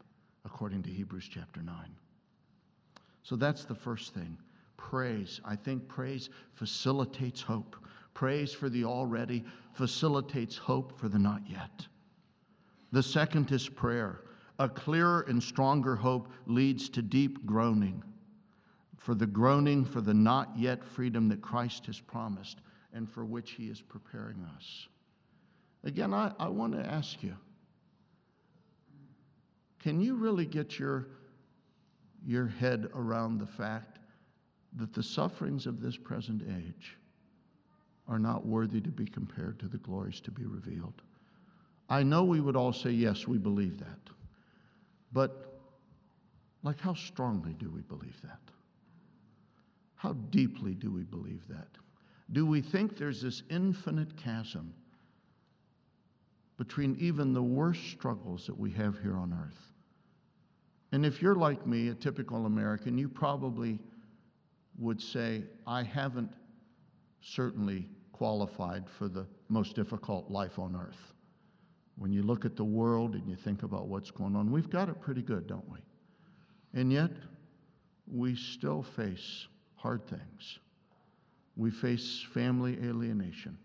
according 0.45 0.83
to 0.83 0.89
Hebrews 0.89 1.29
chapter 1.31 1.61
9? 1.61 1.75
So 3.23 3.35
that's 3.35 3.65
the 3.65 3.75
first 3.75 4.13
thing. 4.13 4.37
Praise. 4.77 5.41
I 5.43 5.55
think 5.55 5.87
praise 5.87 6.29
facilitates 6.53 7.41
hope. 7.41 7.75
Praise 8.13 8.53
for 8.53 8.69
the 8.69 8.85
already 8.85 9.43
facilitates 9.73 10.55
hope 10.57 10.97
for 10.99 11.09
the 11.09 11.19
not 11.19 11.41
yet. 11.49 11.85
The 12.91 13.03
second 13.03 13.51
is 13.51 13.67
prayer. 13.67 14.21
A 14.59 14.69
clearer 14.69 15.25
and 15.27 15.43
stronger 15.43 15.95
hope 15.95 16.31
leads 16.47 16.89
to 16.89 17.01
deep 17.01 17.45
groaning 17.45 18.03
for 19.07 19.15
the 19.15 19.25
groaning 19.25 19.85
for 19.85 20.01
the 20.01 20.13
not 20.13 20.49
yet 20.57 20.83
freedom 20.83 21.29
that 21.29 21.41
Christ 21.41 21.85
has 21.85 21.97
promised 21.97 22.59
and 22.91 23.09
for 23.09 23.23
which 23.23 23.51
he 23.51 23.67
is 23.67 23.79
preparing 23.79 24.45
us. 24.57 24.89
Again, 25.87 26.13
I, 26.13 26.33
I 26.37 26.49
want 26.49 26.73
to 26.73 26.85
ask 26.85 27.23
you 27.23 27.33
can 29.79 30.01
you 30.01 30.15
really 30.15 30.45
get 30.45 30.77
your, 30.77 31.07
your 32.25 32.45
head 32.45 32.89
around 32.93 33.37
the 33.39 33.45
fact 33.45 33.99
that 34.75 34.93
the 34.93 35.01
sufferings 35.01 35.65
of 35.65 35.79
this 35.79 35.95
present 35.95 36.43
age 36.57 36.97
are 38.05 38.19
not 38.19 38.45
worthy 38.45 38.81
to 38.81 38.89
be 38.89 39.05
compared 39.05 39.59
to 39.59 39.69
the 39.69 39.77
glories 39.77 40.19
to 40.21 40.31
be 40.31 40.45
revealed? 40.45 41.01
I 41.87 42.03
know 42.03 42.25
we 42.25 42.41
would 42.41 42.57
all 42.57 42.73
say, 42.73 42.89
yes, 42.89 43.25
we 43.25 43.37
believe 43.37 43.79
that. 43.79 44.09
But, 45.13 45.61
like, 46.63 46.81
how 46.81 46.95
strongly 46.95 47.53
do 47.53 47.71
we 47.71 47.81
believe 47.81 48.21
that? 48.23 48.41
How 49.95 50.11
deeply 50.11 50.73
do 50.73 50.91
we 50.91 51.03
believe 51.03 51.47
that? 51.47 51.69
Do 52.33 52.45
we 52.45 52.59
think 52.59 52.97
there's 52.97 53.21
this 53.21 53.43
infinite 53.49 54.17
chasm 54.17 54.73
between 56.57 56.95
even 56.99 57.33
the 57.33 57.41
worst 57.41 57.81
struggles 57.91 58.45
that 58.47 58.57
we 58.57 58.71
have 58.71 58.97
here 58.99 59.15
on 59.15 59.31
earth. 59.33 59.59
And 60.91 61.05
if 61.05 61.21
you're 61.21 61.35
like 61.35 61.67
me, 61.67 61.89
a 61.89 61.93
typical 61.93 62.45
American, 62.45 62.97
you 62.97 63.09
probably 63.09 63.79
would 64.77 65.01
say, 65.01 65.43
I 65.65 65.83
haven't 65.83 66.31
certainly 67.21 67.89
qualified 68.11 68.85
for 68.97 69.07
the 69.07 69.27
most 69.49 69.75
difficult 69.75 70.31
life 70.31 70.57
on 70.57 70.75
earth. 70.75 71.13
When 71.97 72.11
you 72.11 72.23
look 72.23 72.45
at 72.45 72.55
the 72.55 72.63
world 72.63 73.15
and 73.15 73.27
you 73.27 73.35
think 73.35 73.63
about 73.63 73.87
what's 73.87 74.11
going 74.11 74.35
on, 74.35 74.51
we've 74.51 74.69
got 74.69 74.87
it 74.87 75.01
pretty 75.01 75.21
good, 75.21 75.47
don't 75.47 75.67
we? 75.69 75.79
And 76.73 76.91
yet, 76.91 77.11
we 78.11 78.35
still 78.35 78.83
face 78.83 79.47
hard 79.75 80.07
things. 80.07 80.59
We 81.55 81.71
face 81.71 82.25
family 82.33 82.77
alienation. 82.83 83.57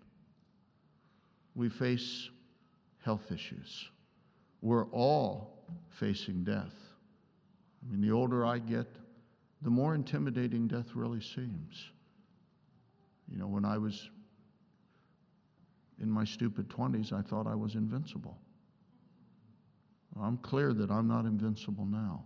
We 1.55 1.69
face 1.69 2.31
health 3.05 3.31
issues. 3.33 3.91
We're 4.61 4.87
all 4.87 5.65
facing 5.91 6.45
death. 6.45 6.75
I 7.83 7.91
mean, 7.91 8.01
the 8.01 8.13
older 8.13 8.47
I 8.47 8.59
get, 8.59 8.87
the 9.63 9.71
more 9.71 9.95
intimidating 9.95 10.69
death 10.69 10.95
really 10.95 11.21
seems. 11.21 11.91
You 13.29 13.39
know, 13.39 13.47
when 13.47 13.65
I 13.65 13.79
was 13.79 14.11
in 16.01 16.11
my 16.11 16.25
stupid 16.25 16.69
20s, 16.69 17.13
I 17.13 17.23
thought 17.23 17.47
I 17.47 17.55
was 17.55 17.75
invincible. 17.75 18.39
I'm 20.21 20.37
clear 20.39 20.75
that 20.75 20.91
I'm 20.91 21.09
not 21.09 21.25
invincible 21.25 21.87
now. 21.87 22.25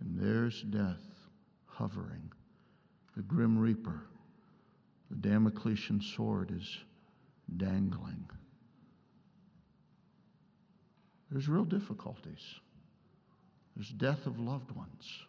And 0.00 0.18
there's 0.18 0.62
death 0.62 1.02
hovering. 1.66 2.30
The 3.16 3.22
grim 3.22 3.58
reaper, 3.58 4.02
the 5.10 5.28
Damocletian 5.28 6.02
sword 6.02 6.52
is 6.54 6.78
dangling. 7.56 8.28
There's 11.30 11.48
real 11.48 11.64
difficulties. 11.64 12.42
There's 13.76 13.90
death 13.90 14.26
of 14.26 14.38
loved 14.38 14.70
ones. 14.72 15.24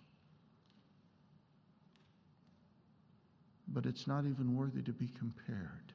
But 3.68 3.86
it's 3.86 4.08
not 4.08 4.26
even 4.26 4.56
worthy 4.56 4.82
to 4.82 4.92
be 4.92 5.10
compared 5.18 5.94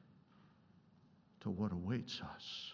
to 1.41 1.49
what 1.49 1.71
awaits 1.71 2.21
us 2.21 2.73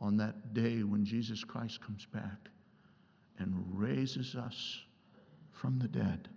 on 0.00 0.16
that 0.18 0.54
day 0.54 0.82
when 0.82 1.04
Jesus 1.04 1.42
Christ 1.44 1.80
comes 1.80 2.06
back 2.06 2.48
and 3.38 3.54
raises 3.72 4.36
us 4.36 4.80
from 5.52 5.78
the 5.78 5.88
dead 5.88 6.28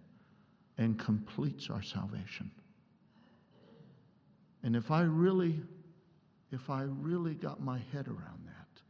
and 0.77 0.97
completes 0.97 1.69
our 1.69 1.81
salvation. 1.83 2.49
And 4.63 4.75
if 4.75 4.89
I 4.89 5.01
really, 5.01 5.61
if 6.51 6.69
I 6.69 6.83
really 6.83 7.33
got 7.35 7.61
my 7.61 7.79
head 7.91 8.07
around 8.07 8.45
that, 8.45 8.81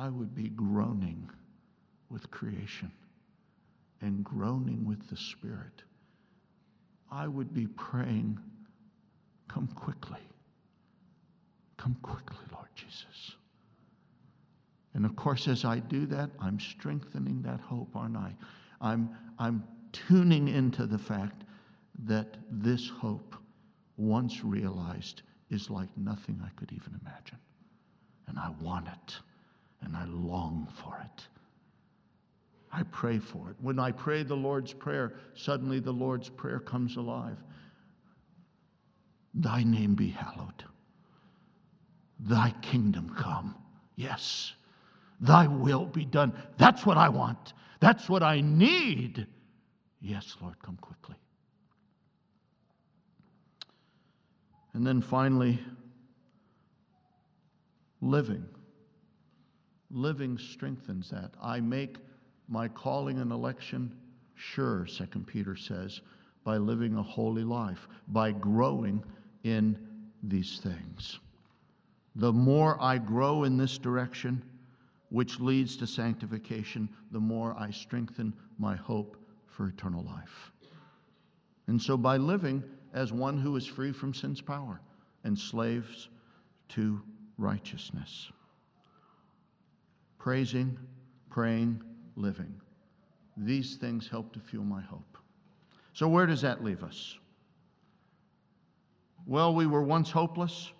I 0.00 0.08
would 0.08 0.34
be 0.34 0.48
groaning 0.48 1.28
with 2.08 2.30
creation 2.30 2.90
and 4.00 4.24
groaning 4.24 4.86
with 4.86 5.06
the 5.10 5.16
Spirit. 5.16 5.82
I 7.12 7.28
would 7.28 7.52
be 7.52 7.66
praying, 7.66 8.38
Come 9.48 9.66
quickly. 9.74 10.20
Come 11.76 11.98
quickly, 12.00 12.38
Lord 12.50 12.68
Jesus. 12.74 13.34
And 14.94 15.04
of 15.04 15.16
course, 15.16 15.48
as 15.48 15.66
I 15.66 15.80
do 15.80 16.06
that, 16.06 16.30
I'm 16.40 16.58
strengthening 16.58 17.42
that 17.42 17.60
hope, 17.60 17.94
aren't 17.94 18.16
I? 18.16 18.34
I'm, 18.80 19.10
I'm 19.38 19.62
tuning 19.92 20.48
into 20.48 20.86
the 20.86 20.98
fact 20.98 21.44
that 22.06 22.38
this 22.50 22.88
hope, 22.88 23.36
once 23.98 24.42
realized, 24.42 25.20
is 25.50 25.68
like 25.68 25.90
nothing 25.98 26.40
I 26.42 26.48
could 26.58 26.72
even 26.72 26.98
imagine. 27.02 27.38
And 28.28 28.38
I 28.38 28.50
want 28.62 28.86
it 28.86 29.20
and 29.82 29.96
I 29.96 30.04
long 30.06 30.68
for 30.82 30.96
it. 31.04 31.26
I 32.72 32.82
pray 32.84 33.18
for 33.18 33.50
it. 33.50 33.56
When 33.60 33.78
I 33.78 33.90
pray 33.90 34.22
the 34.22 34.36
Lord's 34.36 34.72
Prayer, 34.72 35.14
suddenly 35.34 35.80
the 35.80 35.92
Lord's 35.92 36.28
Prayer 36.28 36.60
comes 36.60 36.96
alive. 36.96 37.38
Thy 39.34 39.64
name 39.64 39.94
be 39.94 40.08
hallowed. 40.08 40.64
Thy 42.20 42.54
kingdom 42.62 43.14
come. 43.16 43.54
Yes. 43.96 44.52
Thy 45.20 45.46
will 45.46 45.86
be 45.86 46.04
done. 46.04 46.32
That's 46.58 46.86
what 46.86 46.96
I 46.96 47.08
want. 47.08 47.54
That's 47.80 48.08
what 48.08 48.22
I 48.22 48.40
need. 48.40 49.26
Yes, 50.00 50.36
Lord, 50.40 50.60
come 50.62 50.76
quickly. 50.76 51.16
And 54.72 54.86
then 54.86 55.02
finally, 55.02 55.58
living 58.00 58.46
living 59.90 60.38
strengthens 60.38 61.10
that. 61.10 61.32
I 61.42 61.60
make 61.60 61.96
my 62.48 62.68
calling 62.68 63.18
and 63.18 63.32
election 63.32 63.94
sure, 64.34 64.86
Second 64.86 65.26
Peter 65.26 65.56
says, 65.56 66.00
by 66.44 66.56
living 66.56 66.96
a 66.96 67.02
holy 67.02 67.44
life, 67.44 67.88
by 68.08 68.32
growing 68.32 69.02
in 69.44 69.76
these 70.22 70.60
things. 70.60 71.18
The 72.16 72.32
more 72.32 72.80
I 72.80 72.98
grow 72.98 73.44
in 73.44 73.56
this 73.56 73.78
direction, 73.78 74.42
which 75.10 75.40
leads 75.40 75.76
to 75.76 75.86
sanctification, 75.86 76.88
the 77.10 77.20
more 77.20 77.54
I 77.58 77.70
strengthen 77.70 78.32
my 78.58 78.76
hope 78.76 79.16
for 79.46 79.68
eternal 79.68 80.04
life. 80.04 80.52
And 81.66 81.80
so, 81.80 81.96
by 81.96 82.16
living 82.16 82.64
as 82.92 83.12
one 83.12 83.38
who 83.38 83.56
is 83.56 83.66
free 83.66 83.92
from 83.92 84.14
sin's 84.14 84.40
power 84.40 84.80
and 85.24 85.38
slaves 85.38 86.08
to 86.70 87.00
righteousness 87.38 88.30
praising, 90.20 90.78
praying, 91.30 91.82
living. 92.14 92.54
These 93.38 93.76
things 93.76 94.06
help 94.06 94.32
to 94.34 94.38
fuel 94.38 94.64
my 94.64 94.82
hope. 94.82 95.16
So, 95.94 96.06
where 96.06 96.26
does 96.26 96.42
that 96.42 96.62
leave 96.62 96.84
us? 96.84 97.18
Well, 99.26 99.54
we 99.54 99.66
were 99.66 99.82
once 99.82 100.10
hopeless, 100.10 100.72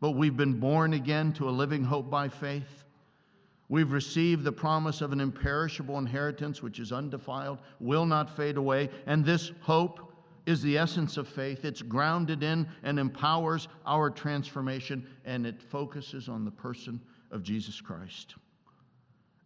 but 0.00 0.12
we've 0.12 0.36
been 0.36 0.60
born 0.60 0.94
again 0.94 1.32
to 1.34 1.48
a 1.48 1.50
living 1.50 1.82
hope 1.82 2.08
by 2.08 2.28
faith. 2.28 2.84
We've 3.68 3.92
received 3.92 4.44
the 4.44 4.52
promise 4.52 5.00
of 5.00 5.12
an 5.12 5.20
imperishable 5.20 5.98
inheritance 5.98 6.62
which 6.62 6.78
is 6.78 6.92
undefiled, 6.92 7.58
will 7.80 8.06
not 8.06 8.34
fade 8.34 8.56
away, 8.56 8.90
and 9.06 9.24
this 9.24 9.50
hope 9.60 10.12
is 10.46 10.62
the 10.62 10.78
essence 10.78 11.16
of 11.16 11.28
faith. 11.28 11.64
It's 11.64 11.82
grounded 11.82 12.42
in 12.42 12.66
and 12.84 12.98
empowers 12.98 13.68
our 13.84 14.08
transformation, 14.08 15.06
and 15.24 15.46
it 15.46 15.60
focuses 15.60 16.28
on 16.28 16.44
the 16.44 16.50
person 16.50 17.00
of 17.32 17.42
Jesus 17.42 17.80
Christ. 17.80 18.36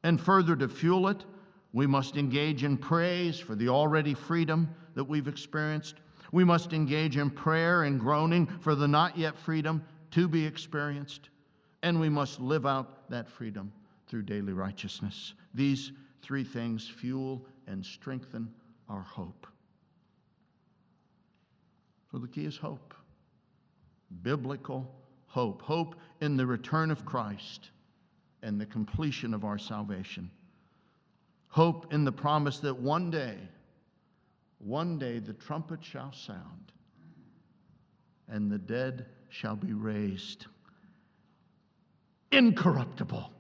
And 0.02 0.20
further, 0.20 0.56
to 0.56 0.68
fuel 0.68 1.08
it, 1.08 1.24
we 1.72 1.86
must 1.86 2.16
engage 2.16 2.64
in 2.64 2.76
praise 2.76 3.38
for 3.38 3.54
the 3.54 3.68
already 3.68 4.14
freedom 4.14 4.74
that 4.94 5.04
we've 5.04 5.28
experienced. 5.28 5.96
We 6.32 6.44
must 6.44 6.72
engage 6.72 7.16
in 7.16 7.30
prayer 7.30 7.84
and 7.84 8.00
groaning 8.00 8.46
for 8.46 8.74
the 8.74 8.88
not 8.88 9.16
yet 9.16 9.38
freedom 9.38 9.84
to 10.12 10.28
be 10.28 10.44
experienced. 10.44 11.30
And 11.82 12.00
we 12.00 12.08
must 12.08 12.40
live 12.40 12.66
out 12.66 13.08
that 13.10 13.28
freedom 13.28 13.72
through 14.06 14.22
daily 14.22 14.52
righteousness. 14.52 15.34
These 15.54 15.92
three 16.22 16.44
things 16.44 16.88
fuel 16.88 17.46
and 17.66 17.84
strengthen 17.84 18.48
our 18.88 19.02
hope. 19.02 19.46
So 22.10 22.18
the 22.18 22.28
key 22.28 22.44
is 22.44 22.56
hope 22.56 22.94
biblical 24.22 24.94
hope, 25.26 25.62
hope 25.62 25.96
in 26.20 26.36
the 26.36 26.44
return 26.44 26.90
of 26.90 27.04
Christ 27.06 27.70
and 28.42 28.60
the 28.60 28.66
completion 28.66 29.34
of 29.34 29.44
our 29.44 29.58
salvation. 29.58 30.30
Hope 31.48 31.92
in 31.92 32.04
the 32.04 32.12
promise 32.12 32.58
that 32.60 32.76
one 32.76 33.10
day, 33.10 33.36
one 34.58 34.98
day 34.98 35.18
the 35.18 35.34
trumpet 35.34 35.84
shall 35.84 36.12
sound 36.12 36.72
and 38.28 38.50
the 38.50 38.58
dead 38.58 39.06
shall 39.28 39.56
be 39.56 39.72
raised 39.72 40.46
incorruptible, 42.32 43.30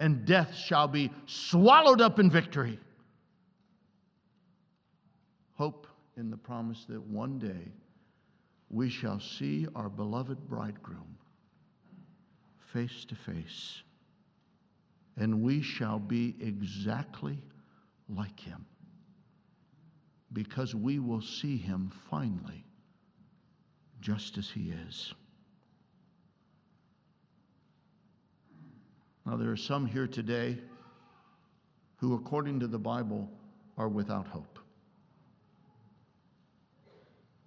and 0.00 0.24
death 0.24 0.54
shall 0.54 0.88
be 0.88 1.10
swallowed 1.26 2.00
up 2.00 2.18
in 2.18 2.30
victory. 2.30 2.78
Hope 5.54 5.86
in 6.16 6.30
the 6.30 6.36
promise 6.36 6.84
that 6.88 7.02
one 7.02 7.38
day 7.38 7.72
we 8.70 8.88
shall 8.88 9.20
see 9.20 9.66
our 9.74 9.88
beloved 9.88 10.48
bridegroom 10.48 11.18
face 12.72 13.04
to 13.06 13.14
face, 13.14 13.82
and 15.22 15.40
we 15.40 15.62
shall 15.62 16.00
be 16.00 16.34
exactly 16.40 17.38
like 18.08 18.40
him 18.40 18.66
because 20.32 20.74
we 20.74 20.98
will 20.98 21.22
see 21.22 21.56
him 21.56 21.92
finally 22.10 22.64
just 24.00 24.36
as 24.36 24.50
he 24.50 24.72
is. 24.88 25.14
Now, 29.24 29.36
there 29.36 29.52
are 29.52 29.56
some 29.56 29.86
here 29.86 30.08
today 30.08 30.58
who, 31.98 32.14
according 32.14 32.58
to 32.58 32.66
the 32.66 32.80
Bible, 32.80 33.30
are 33.78 33.88
without 33.88 34.26
hope. 34.26 34.58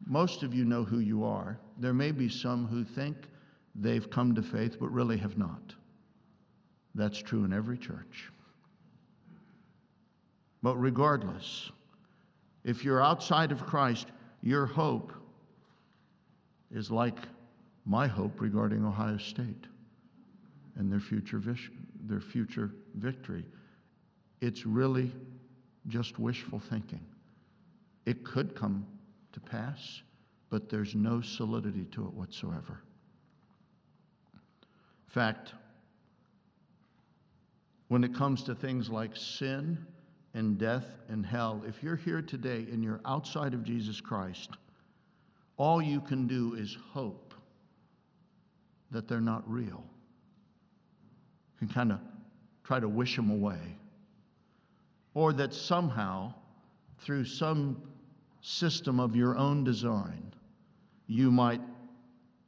Most 0.05 0.43
of 0.43 0.53
you 0.53 0.63
know 0.63 0.85
who 0.85 0.99
you 0.99 1.25
are. 1.25 1.59
There 1.77 1.93
may 1.93 2.13
be 2.13 2.29
some 2.29 2.67
who 2.67 2.85
think 2.85 3.17
they've 3.75 4.09
come 4.09 4.33
to 4.35 4.41
faith 4.41 4.77
but 4.79 4.93
really 4.93 5.17
have 5.17 5.37
not. 5.37 5.75
That's 6.95 7.17
true 7.17 7.43
in 7.43 7.53
every 7.53 7.77
church. 7.77 8.31
But 10.63 10.77
regardless, 10.77 11.69
if 12.63 12.83
you're 12.83 13.03
outside 13.03 13.51
of 13.51 13.65
Christ, 13.65 14.07
your 14.41 14.65
hope 14.65 15.13
is 16.71 16.89
like 16.89 17.19
my 17.85 18.07
hope 18.07 18.41
regarding 18.41 18.83
Ohio 18.83 19.17
State 19.17 19.67
and 20.77 20.91
their 20.91 20.99
future, 20.99 21.41
their 22.05 22.19
future 22.19 22.71
victory. 22.95 23.45
It's 24.41 24.65
really 24.65 25.11
just 25.87 26.17
wishful 26.17 26.59
thinking. 26.59 27.05
It 28.05 28.23
could 28.23 28.55
come 28.55 28.85
to 29.33 29.39
pass, 29.39 30.01
but 30.49 30.69
there's 30.69 30.95
no 30.95 31.21
solidity 31.21 31.85
to 31.91 32.05
it 32.05 32.13
whatsoever. 32.13 32.81
In 35.07 35.13
fact, 35.13 35.53
when 37.95 38.03
it 38.03 38.13
comes 38.13 38.43
to 38.43 38.53
things 38.53 38.89
like 38.89 39.15
sin 39.15 39.77
and 40.33 40.57
death 40.57 40.83
and 41.07 41.25
hell, 41.25 41.63
if 41.65 41.81
you're 41.81 41.95
here 41.95 42.21
today 42.21 42.67
and 42.69 42.83
you're 42.83 42.99
outside 43.05 43.53
of 43.53 43.63
Jesus 43.63 44.01
Christ, 44.01 44.49
all 45.55 45.81
you 45.81 46.01
can 46.01 46.27
do 46.27 46.55
is 46.55 46.77
hope 46.91 47.33
that 48.91 49.07
they're 49.07 49.21
not 49.21 49.49
real. 49.49 49.81
You 51.53 51.59
can 51.59 51.69
kind 51.69 51.93
of 51.93 51.99
try 52.65 52.81
to 52.81 52.89
wish 52.89 53.15
them 53.15 53.31
away. 53.31 53.77
Or 55.13 55.31
that 55.31 55.53
somehow, 55.53 56.33
through 56.99 57.23
some 57.23 57.81
system 58.41 58.99
of 58.99 59.15
your 59.15 59.37
own 59.37 59.63
design, 59.63 60.33
you 61.07 61.31
might 61.31 61.61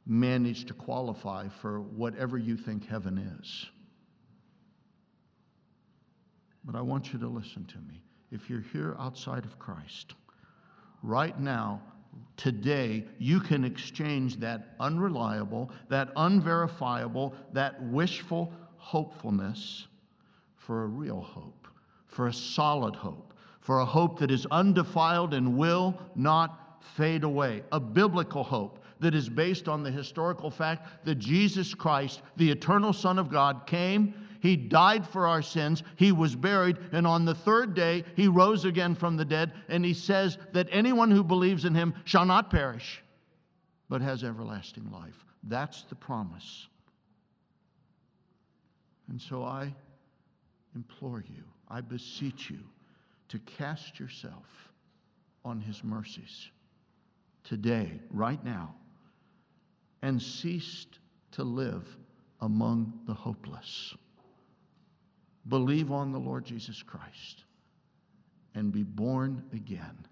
manage 0.04 0.66
to 0.66 0.74
qualify 0.74 1.48
for 1.62 1.80
whatever 1.80 2.36
you 2.36 2.54
think 2.54 2.86
heaven 2.86 3.16
is. 3.40 3.70
But 6.68 6.78
I 6.78 6.82
want 6.82 7.14
you 7.14 7.18
to 7.20 7.28
listen 7.28 7.64
to 7.64 7.78
me. 7.78 8.02
If 8.30 8.50
you're 8.50 8.64
here 8.74 8.94
outside 8.98 9.46
of 9.46 9.58
Christ, 9.58 10.14
right 11.02 11.40
now, 11.40 11.80
today, 12.36 13.06
you 13.18 13.40
can 13.40 13.64
exchange 13.64 14.36
that 14.40 14.74
unreliable, 14.78 15.70
that 15.88 16.10
unverifiable, 16.14 17.34
that 17.54 17.82
wishful 17.84 18.52
hopefulness 18.76 19.86
for 20.56 20.84
a 20.84 20.86
real 20.86 21.22
hope, 21.22 21.68
for 22.06 22.26
a 22.26 22.32
solid 22.34 22.94
hope, 22.94 23.32
for 23.60 23.80
a 23.80 23.84
hope 23.86 24.18
that 24.18 24.30
is 24.30 24.44
undefiled 24.50 25.32
and 25.32 25.56
will 25.56 25.98
not 26.16 26.84
fade 26.96 27.24
away, 27.24 27.62
a 27.72 27.80
biblical 27.80 28.44
hope 28.44 28.84
that 29.00 29.14
is 29.14 29.26
based 29.26 29.68
on 29.68 29.82
the 29.82 29.90
historical 29.90 30.50
fact 30.50 31.06
that 31.06 31.14
Jesus 31.14 31.72
Christ, 31.72 32.20
the 32.36 32.50
eternal 32.50 32.92
Son 32.92 33.18
of 33.18 33.30
God, 33.30 33.66
came. 33.66 34.12
He 34.40 34.56
died 34.56 35.06
for 35.06 35.26
our 35.26 35.42
sins. 35.42 35.82
He 35.96 36.12
was 36.12 36.36
buried. 36.36 36.78
And 36.92 37.06
on 37.06 37.24
the 37.24 37.34
third 37.34 37.74
day, 37.74 38.04
he 38.16 38.28
rose 38.28 38.64
again 38.64 38.94
from 38.94 39.16
the 39.16 39.24
dead. 39.24 39.52
And 39.68 39.84
he 39.84 39.94
says 39.94 40.38
that 40.52 40.68
anyone 40.70 41.10
who 41.10 41.24
believes 41.24 41.64
in 41.64 41.74
him 41.74 41.94
shall 42.04 42.24
not 42.24 42.50
perish, 42.50 43.02
but 43.88 44.00
has 44.00 44.24
everlasting 44.24 44.90
life. 44.90 45.24
That's 45.44 45.82
the 45.84 45.94
promise. 45.94 46.68
And 49.08 49.20
so 49.20 49.42
I 49.42 49.74
implore 50.74 51.24
you, 51.28 51.44
I 51.68 51.80
beseech 51.80 52.50
you 52.50 52.60
to 53.28 53.38
cast 53.40 53.98
yourself 53.98 54.46
on 55.44 55.60
his 55.60 55.82
mercies 55.82 56.50
today, 57.44 57.90
right 58.10 58.42
now, 58.44 58.74
and 60.02 60.20
cease 60.20 60.86
to 61.32 61.42
live 61.42 61.86
among 62.40 62.92
the 63.06 63.14
hopeless. 63.14 63.94
Believe 65.48 65.90
on 65.90 66.12
the 66.12 66.18
Lord 66.18 66.44
Jesus 66.44 66.82
Christ 66.82 67.44
and 68.54 68.72
be 68.72 68.82
born 68.82 69.42
again 69.52 70.06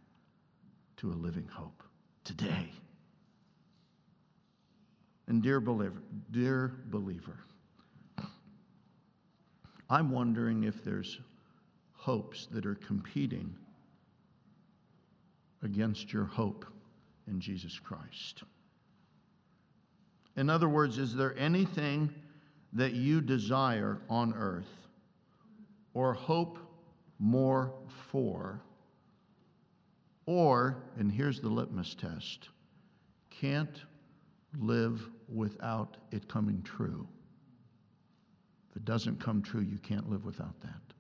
to 0.99 1.11
a 1.11 1.15
living 1.15 1.49
hope 1.53 1.83
today. 2.25 2.71
And 5.29 5.43
dear 5.43 5.61
believer, 5.61 6.01
dear 6.31 6.73
believer, 6.87 7.39
I'm 9.91 10.11
wondering 10.11 10.65
if 10.65 10.83
there's 10.85 11.21
hopes 11.93 12.47
that 12.53 12.65
are 12.65 12.77
competing 12.77 13.55
against 15.63 16.13
your 16.13 16.25
hope 16.25 16.65
in 17.27 17.41
Jesus 17.41 17.79
Christ. 17.79 18.43
In 20.37 20.49
other 20.49 20.69
words, 20.69 20.99
is 20.99 21.15
there 21.15 21.37
anything 21.39 22.15
that 22.73 22.93
you 22.93 23.21
desire 23.21 23.99
on 24.09 24.35
earth 24.35 24.86
or 25.97 26.13
hope 26.13 26.59
more 27.19 27.73
for? 28.13 28.61
Or, 30.27 30.77
and 30.99 31.11
here's 31.11 31.41
the 31.41 31.49
litmus 31.49 31.95
test, 31.95 32.51
can't 33.31 33.83
live 34.59 35.09
without 35.35 35.97
it 36.11 36.29
coming 36.29 36.61
true? 36.63 37.09
If 38.71 38.77
it 38.77 38.85
doesn't 38.85 39.25
come 39.25 39.41
true, 39.41 39.63
you 39.63 39.79
can't 39.79 40.11
live 40.11 40.27
without 40.27 40.61
that. 40.61 40.95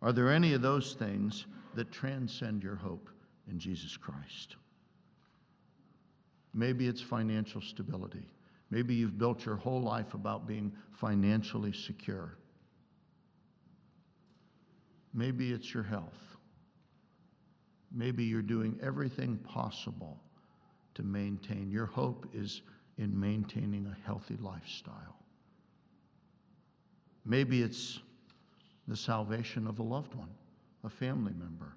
Are 0.00 0.12
there 0.12 0.32
any 0.32 0.54
of 0.54 0.62
those 0.62 0.94
things 0.94 1.44
that 1.74 1.92
transcend 1.92 2.62
your 2.62 2.76
hope 2.76 3.10
in 3.50 3.58
Jesus 3.58 3.94
Christ? 3.98 4.56
Maybe 6.54 6.88
it's 6.88 7.02
financial 7.02 7.60
stability. 7.60 8.26
Maybe 8.70 8.94
you've 8.94 9.18
built 9.18 9.44
your 9.44 9.56
whole 9.56 9.82
life 9.82 10.14
about 10.14 10.46
being 10.46 10.72
financially 10.92 11.74
secure. 11.74 12.38
Maybe 15.14 15.52
it's 15.52 15.72
your 15.72 15.82
health. 15.82 16.18
Maybe 17.92 18.24
you're 18.24 18.42
doing 18.42 18.78
everything 18.82 19.38
possible 19.38 20.20
to 20.94 21.02
maintain. 21.02 21.70
Your 21.70 21.86
hope 21.86 22.26
is 22.34 22.62
in 22.98 23.18
maintaining 23.18 23.86
a 23.86 24.06
healthy 24.06 24.36
lifestyle. 24.40 25.16
Maybe 27.24 27.62
it's 27.62 28.00
the 28.88 28.96
salvation 28.96 29.66
of 29.66 29.78
a 29.78 29.82
loved 29.82 30.14
one, 30.14 30.30
a 30.84 30.90
family 30.90 31.34
member. 31.38 31.74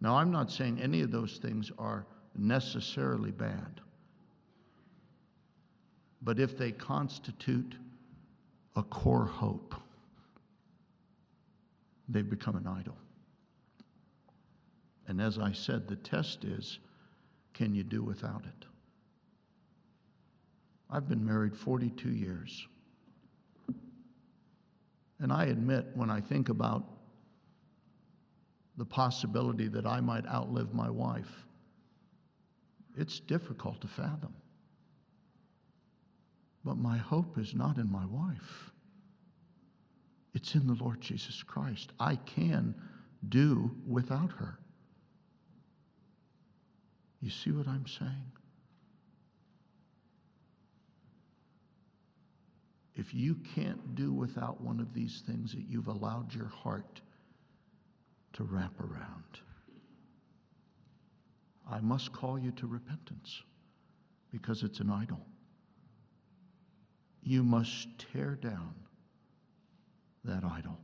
Now, 0.00 0.16
I'm 0.16 0.30
not 0.30 0.50
saying 0.50 0.80
any 0.80 1.02
of 1.02 1.10
those 1.10 1.38
things 1.38 1.70
are 1.78 2.06
necessarily 2.36 3.30
bad. 3.30 3.80
But 6.22 6.40
if 6.40 6.58
they 6.58 6.72
constitute 6.72 7.74
a 8.76 8.82
core 8.82 9.26
hope, 9.26 9.74
they've 12.08 12.28
become 12.28 12.56
an 12.56 12.66
idol. 12.66 12.96
And 15.06 15.20
as 15.20 15.38
I 15.38 15.52
said, 15.52 15.86
the 15.86 15.96
test 15.96 16.44
is 16.44 16.78
can 17.52 17.74
you 17.74 17.84
do 17.84 18.02
without 18.02 18.44
it? 18.44 18.66
I've 20.90 21.08
been 21.08 21.24
married 21.24 21.56
42 21.56 22.10
years. 22.10 22.66
And 25.20 25.32
I 25.32 25.46
admit, 25.46 25.86
when 25.94 26.10
I 26.10 26.20
think 26.20 26.48
about 26.48 26.84
the 28.76 28.84
possibility 28.84 29.68
that 29.68 29.86
I 29.86 30.00
might 30.00 30.26
outlive 30.26 30.74
my 30.74 30.90
wife, 30.90 31.30
it's 32.96 33.20
difficult 33.20 33.80
to 33.80 33.88
fathom. 33.88 34.34
But 36.64 36.76
my 36.76 36.96
hope 36.96 37.38
is 37.38 37.54
not 37.54 37.78
in 37.78 37.90
my 37.90 38.06
wife, 38.06 38.72
it's 40.34 40.54
in 40.54 40.66
the 40.66 40.74
Lord 40.74 41.00
Jesus 41.00 41.42
Christ. 41.42 41.92
I 41.98 42.16
can 42.16 42.74
do 43.28 43.70
without 43.86 44.32
her. 44.32 44.58
You 47.20 47.30
see 47.30 47.52
what 47.52 47.68
I'm 47.68 47.86
saying? 47.86 48.32
If 52.96 53.14
you 53.14 53.36
can't 53.54 53.94
do 53.94 54.12
without 54.12 54.60
one 54.60 54.78
of 54.78 54.92
these 54.92 55.22
things 55.26 55.52
that 55.52 55.64
you've 55.68 55.88
allowed 55.88 56.34
your 56.34 56.48
heart 56.48 57.00
to 58.34 58.44
wrap 58.44 58.78
around, 58.80 59.40
I 61.68 61.80
must 61.80 62.12
call 62.12 62.38
you 62.38 62.50
to 62.52 62.66
repentance 62.66 63.42
because 64.30 64.62
it's 64.62 64.80
an 64.80 64.90
idol. 64.90 65.20
You 67.22 67.42
must 67.42 67.88
tear 68.12 68.34
down 68.34 68.74
that 70.24 70.44
idol 70.44 70.78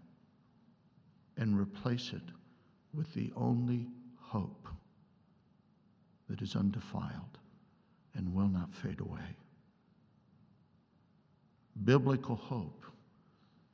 and 1.36 1.58
replace 1.58 2.12
it 2.12 2.22
with 2.94 3.12
the 3.14 3.32
only 3.36 3.86
hope 4.18 4.68
that 6.28 6.42
is 6.42 6.54
undefiled 6.54 7.38
and 8.14 8.32
will 8.34 8.48
not 8.48 8.72
fade 8.74 9.00
away. 9.00 9.36
Biblical 11.84 12.36
hope 12.36 12.84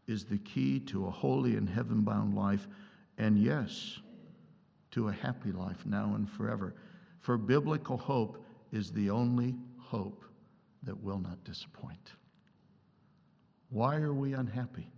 is 0.06 0.24
the 0.24 0.38
key 0.38 0.78
to 0.80 1.06
a 1.06 1.10
holy 1.10 1.56
and 1.56 1.68
heaven 1.68 2.02
bound 2.02 2.34
life, 2.34 2.68
and 3.18 3.38
yes, 3.38 3.98
to 4.92 5.08
a 5.08 5.12
happy 5.12 5.50
life 5.50 5.84
now 5.84 6.12
and 6.14 6.30
forever. 6.30 6.74
For 7.20 7.36
biblical 7.36 7.96
hope 7.96 8.44
is 8.72 8.92
the 8.92 9.10
only 9.10 9.56
hope 9.78 10.24
that 10.84 11.02
will 11.02 11.18
not 11.18 11.42
disappoint. 11.44 12.12
Why 13.70 13.96
are 13.96 14.14
we 14.14 14.34
unhappy? 14.34 14.88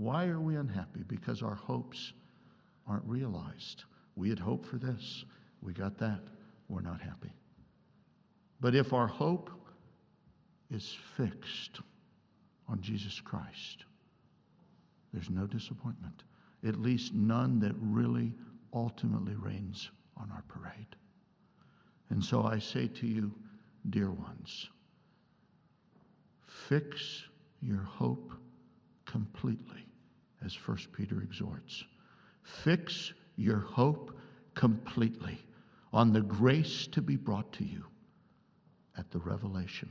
Why 0.00 0.28
are 0.28 0.40
we 0.40 0.56
unhappy? 0.56 1.02
Because 1.06 1.42
our 1.42 1.54
hopes 1.54 2.14
aren't 2.86 3.04
realized. 3.04 3.84
We 4.16 4.30
had 4.30 4.38
hoped 4.38 4.66
for 4.66 4.78
this, 4.78 5.26
we 5.60 5.74
got 5.74 5.98
that, 5.98 6.20
we're 6.70 6.80
not 6.80 7.02
happy. 7.02 7.30
But 8.62 8.74
if 8.74 8.94
our 8.94 9.06
hope 9.06 9.50
is 10.70 10.96
fixed 11.18 11.80
on 12.66 12.80
Jesus 12.80 13.20
Christ, 13.20 13.84
there's 15.12 15.28
no 15.28 15.46
disappointment, 15.46 16.22
at 16.66 16.80
least 16.80 17.12
none 17.12 17.60
that 17.60 17.74
really 17.78 18.32
ultimately 18.72 19.34
rains 19.34 19.90
on 20.16 20.30
our 20.32 20.44
parade. 20.48 20.96
And 22.08 22.24
so 22.24 22.44
I 22.44 22.58
say 22.58 22.86
to 22.86 23.06
you, 23.06 23.30
dear 23.90 24.10
ones, 24.10 24.70
fix 26.46 27.24
your 27.60 27.82
hope 27.82 28.32
completely, 29.04 29.84
as 30.44 30.56
1 30.66 30.78
Peter 30.96 31.22
exhorts. 31.22 31.84
Fix 32.42 33.12
your 33.36 33.60
hope 33.60 34.16
completely 34.54 35.38
on 35.92 36.12
the 36.12 36.20
grace 36.20 36.86
to 36.88 37.02
be 37.02 37.16
brought 37.16 37.52
to 37.52 37.64
you 37.64 37.84
at 38.98 39.10
the 39.10 39.18
revelation 39.18 39.90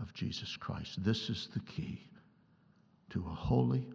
of 0.00 0.12
Jesus 0.14 0.56
Christ. 0.56 1.02
This 1.04 1.30
is 1.30 1.48
the 1.54 1.60
key 1.60 2.00
to 3.10 3.24
a 3.26 3.34
holy 3.34 3.86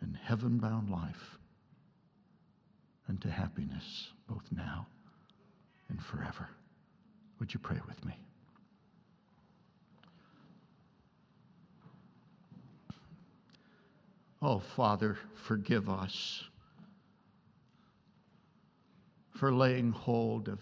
and 0.00 0.16
heaven 0.16 0.58
bound 0.58 0.90
life 0.90 1.38
and 3.08 3.20
to 3.22 3.30
happiness 3.30 4.08
both 4.28 4.44
now 4.50 4.86
and 5.88 6.02
forever. 6.02 6.48
Would 7.40 7.52
you 7.52 7.60
pray 7.60 7.80
with 7.86 8.04
me? 8.04 8.14
Oh, 14.46 14.58
Father, 14.58 15.16
forgive 15.46 15.88
us 15.88 16.44
for 19.30 19.50
laying 19.50 19.90
hold 19.90 20.50
of 20.50 20.60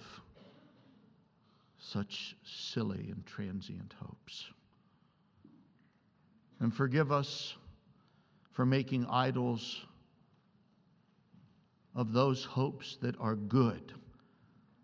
such 1.81 2.37
silly 2.45 3.09
and 3.11 3.27
transient 3.27 3.93
hopes. 4.01 4.47
And 6.61 6.73
forgive 6.73 7.11
us 7.11 7.57
for 8.53 8.65
making 8.65 9.05
idols 9.11 9.85
of 11.97 12.13
those 12.13 12.45
hopes 12.45 12.99
that 13.03 13.19
are 13.19 13.35
good 13.35 13.93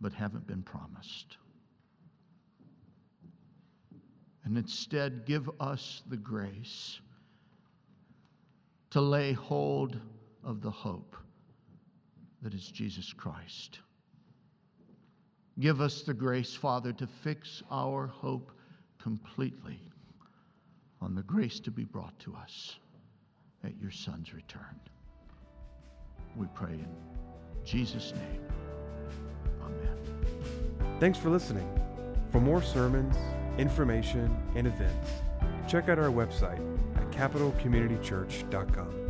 but 0.01 0.13
haven't 0.13 0.49
been 0.49 0.63
promised. 0.63 1.37
And 4.45 4.59
instead, 4.59 5.25
give 5.25 5.49
us 5.61 6.03
the 6.09 6.17
grace 6.17 6.99
to 8.91 9.01
lay 9.01 9.33
hold 9.33 9.99
of 10.45 10.63
the 10.63 10.71
hope 10.71 11.17
that 12.43 12.55
is 12.55 12.67
Jesus 12.71 13.13
Christ. 13.13 13.81
Give 15.61 15.81
us 15.81 16.03
the 16.03 16.15
grace, 16.15 16.55
Father, 16.55 16.93
to 16.93 17.07
fix 17.07 17.63
our 17.71 18.07
hope 18.07 18.53
completely 19.03 19.81
on 21.01 21.15
the 21.15 21.23
grace 21.23 21.61
to 21.61 21.71
be 21.71 21.85
brought 21.85 22.19
to 22.21 22.35
us 22.35 22.77
at 23.65 23.77
your 23.81 23.91
Son's 23.91 24.33
return. 24.33 24.81
We 26.37 26.47
pray 26.55 26.73
in 26.73 26.89
Jesus' 27.65 28.13
name. 28.13 28.41
Amen. 29.63 30.99
Thanks 31.01 31.19
for 31.19 31.31
listening. 31.31 31.69
For 32.31 32.41
more 32.41 32.63
sermons, 32.63 33.17
information, 33.59 34.37
and 34.55 34.67
events, 34.67 35.11
check 35.67 35.89
out 35.89 35.99
our 35.99 36.11
website 36.11 36.68
capitalcommunitychurch.com. 37.19 39.08